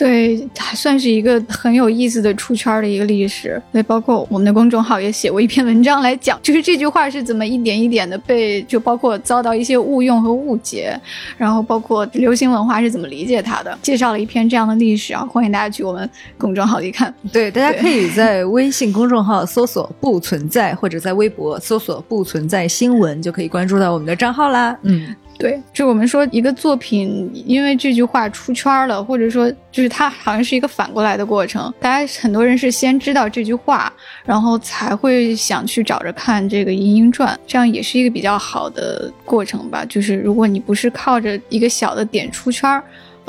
[0.00, 3.60] 对，还算是一个很有意思的出圈的一个历史。
[3.70, 10.98] 对，包括我们的公众号也写过一篇文章来讲，就是这句话是怎么一点一点的被，就包括遭到一些误用和误解，
[11.36, 17.14] 然后包括流行文化是怎么理解它的，介绍了一篇这样的历史啊，欢迎大家去我们公众号里看。
[17.30, 24.74] 对，大家可以在微信公众号搜索“不存在”，或者在微博搜索“不存在新闻”，就可以关注到我们的账号啦。
[24.80, 25.14] 嗯。
[25.40, 31.72] 对，就我们说一个作品，因为这句话出圈了，或者说就是它好像是一个反过来的过程。
[31.80, 33.90] 大家很多人是先知道这句话，
[34.22, 39.82] 然后才会想去找着看这个《莺莺传》，这样也是一个比较好的过程吧。
[39.86, 42.80] 就是如果你不是靠着一个小的点出圈。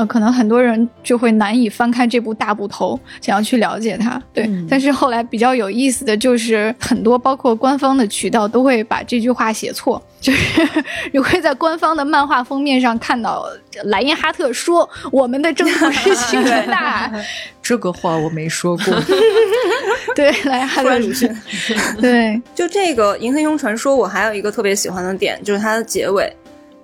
[0.02, 4.20] 呃，可能很多人就会难以翻开这部大部头，想要去了解它。
[4.34, 10.62] 对，但是后来比较有意思的就是，很多包括官方的渠道都会把这句话写错，就是
[11.14, 13.46] 你会在官方的漫画封面上看到
[13.86, 17.26] 莱因哈特说：“我们的征途是星辰大海。”
[17.62, 18.86] 这个话我没说过。
[20.16, 21.00] 对，莱因哈特
[22.02, 26.36] 对，就这个《银河英雄传说》，我还有一个特别喜欢的点，就是它的结尾。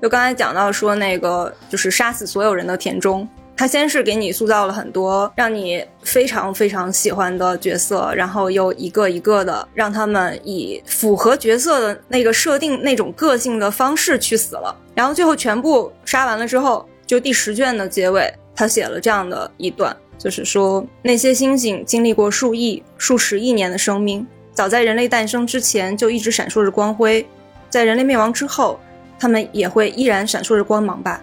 [0.02, 27.26] 就刚才讲到说那个，就是杀死所有人的田中，他先是给你塑造了很多让你非常非常喜欢的角色，然后又一个一个的让他们以符合角色的那个设定那种个性的方式去死了，然后最后全部杀完了之后，就第十卷的结尾，他写了这样的一段，就是说那些星星经历过数亿、数十亿年的生命，早在人类诞生之前就一直闪烁着光辉，
[27.68, 28.80] 在人类灭亡之后。
[29.20, 31.22] 他们也会依然闪烁着光芒吧？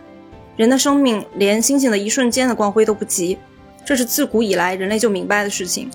[0.56, 3.38] 人的生命连星星的一瞬间的光辉都不及，
[3.84, 5.90] 这是自古以来人类就明白的事情。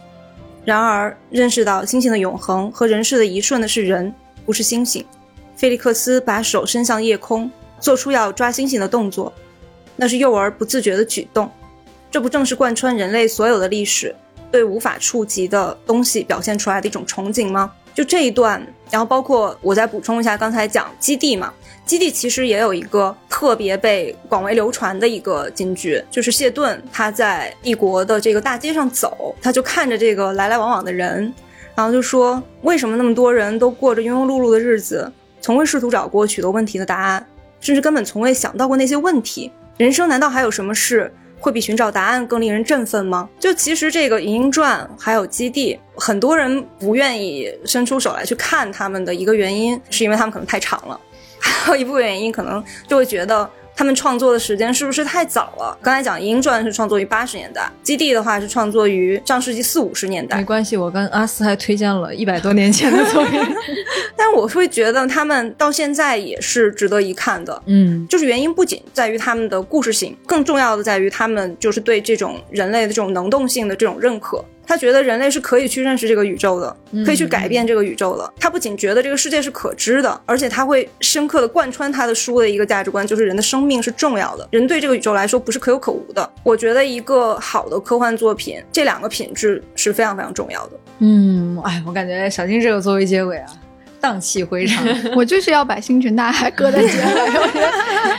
[0.65, 4.13] 然而，认识到星星的永恒和人世的一瞬的是人，
[4.45, 5.03] 不是星星。
[5.55, 9.33] 菲利克斯把手伸向夜空，做出要抓星星的动作，
[9.95, 11.49] 那是幼儿不自觉的举动。
[12.11, 14.13] 这不正是贯穿人类所有的历史，
[14.51, 17.71] 对无法触及的东西表现出来的一种憧憬吗？
[17.93, 21.53] 就这一段，然后包括我再补充一下，刚才讲基地嘛。
[21.89, 31.33] 基地其实也有一个特别被广为流传的一个金句，就是谢顿他在帝国的这个大街上走，他就看着这个来来往往的人，
[31.73, 35.11] 然后就说：为什么那么多人都过着庸庸碌碌的日子，
[35.41, 37.25] 从未试图找过许多问题的答案，
[37.59, 39.51] 甚至根本从未想到过那些问题？
[39.77, 43.27] 人生难道还有什么事会比寻找答案更令人振奋吗？
[43.39, 51.01] 就其实这个《银鹰传》还有《基地》，很多人不愿意伸出手来去看他们的一个原因，是因为他们可能太长了。
[51.39, 55.77] 还有一部分原因，可能就会觉得他们创作的时间是不是太早了？
[55.81, 60.37] 刚才讲《银鹰传》是创作于八十年代，《基地》的话是创作于上世纪四五十年代。
[60.37, 63.39] 没关系，我跟阿斯还推荐了一百多年前的作品，
[64.17, 67.61] 但我会觉得他们到现在也是值得一看的。
[67.67, 74.43] 嗯，就是原因不仅在于他们的故事性，更重要的在于他们就是对这种人类的这种能动性的这种认可。
[74.69, 78.33] 他觉得人类是可以去认识这个宇宙的，可以去改变这个宇宙的。
[78.39, 86.31] 他不仅觉得这个世界是可知的，而且他会深刻的贯穿他的书的一个价值观，就是人的生命是重要的，人对这个宇宙来说不是可有可无的。
[86.43, 90.79] 我觉得一个好的科幻作品，这两个品质是非常非常重要的。
[90.99, 93.47] 嗯，哎，我感觉小金这个作为结尾啊。
[93.99, 94.85] 荡气回肠，
[95.15, 97.59] 我就是要把星辰大海搁在结尾。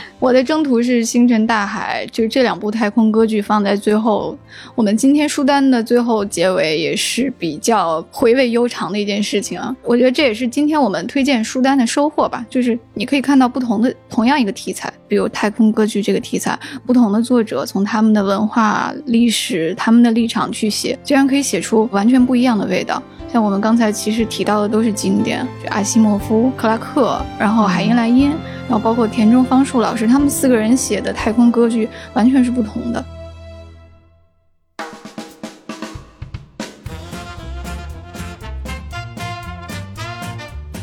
[0.19, 4.37] 我的征途是星辰大海，就这两部太空歌剧放在最后。
[4.75, 9.75] 我们今天书单的最后结尾也是比较回味悠长的一件事情啊。
[9.81, 12.45] 我觉得这也是今天我们推荐书单的收获吧。
[12.47, 23.01] 就是你可以看到不同的同样一个题材，比如太空歌剧这个题材，不同的作者从他们的文化、历史、他们的立场去写，居然可以写出完全不一样的味道。
[23.31, 28.31] 像我们刚才其实提到的都是经典，就阿西莫夫、克拉克，然后海因莱因，
[28.67, 33.05] 然后包括田中方树老师，他们四个人写的太空歌剧完全是不同的。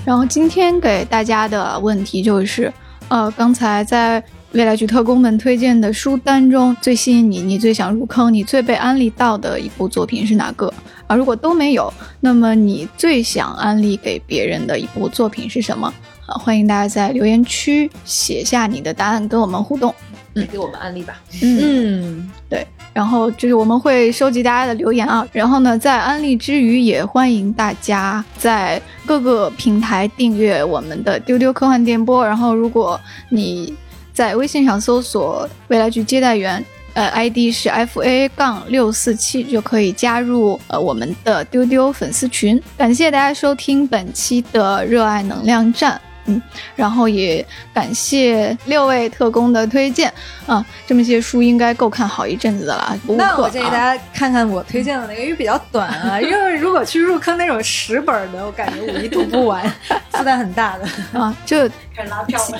[0.07, 2.73] 然后今天给大家的问题就是，
[3.09, 10.73] 呃，刚才在未来局特工们推荐的书单中最吸引你、你最想入坑、你最被安利到的一部作品是哪个？
[11.09, 15.93] 啊，如果都没有，那么你最想安利给别人的一部作品是什么？
[16.27, 19.93] 啊，欢迎大家在留言区写下你的答案，跟我们互动。
[20.35, 21.19] 嗯给我们安利吧。
[21.43, 32.25] 嗯，对，然后就是我们会收集大家的留言啊，然后呢，在安利之余，也欢迎大家在各个平台订阅我们的丢丢科幻电波。
[32.25, 33.01] 然后，如果
[33.31, 33.75] 你
[34.13, 36.65] 在微信上搜索未来局接待员，
[36.99, 42.61] 呃，ID 是 F A 杠六四七，就可以加入呃我们的丢丢粉丝群。
[42.77, 46.01] 感谢大家收听本期的热爱能量站。
[46.29, 46.41] 嗯，
[46.77, 47.45] 然后也
[47.75, 50.13] 感谢六位特工的推荐
[50.47, 52.99] 啊，这么些书应该够看好一阵子的了。
[53.09, 56.21] 那我建议大家看看我推荐的那个，因为比较短啊。
[56.23, 59.65] 因为如果去入坑那种十本的，我感觉我一读不完，
[60.13, 61.35] 负担很大的啊。
[61.47, 62.59] 就开始拉票了。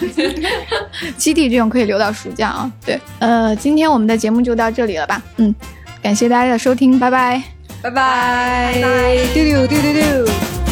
[1.17, 2.73] 基地这种可以留到暑假啊。
[2.85, 5.23] 对，呃，今天我们的节目就到这里了吧？
[5.37, 5.55] 嗯，
[6.03, 7.43] 感谢大家的收听，拜拜，
[7.83, 8.73] 拜拜，
[9.35, 10.68] 丢丢丢丢丢。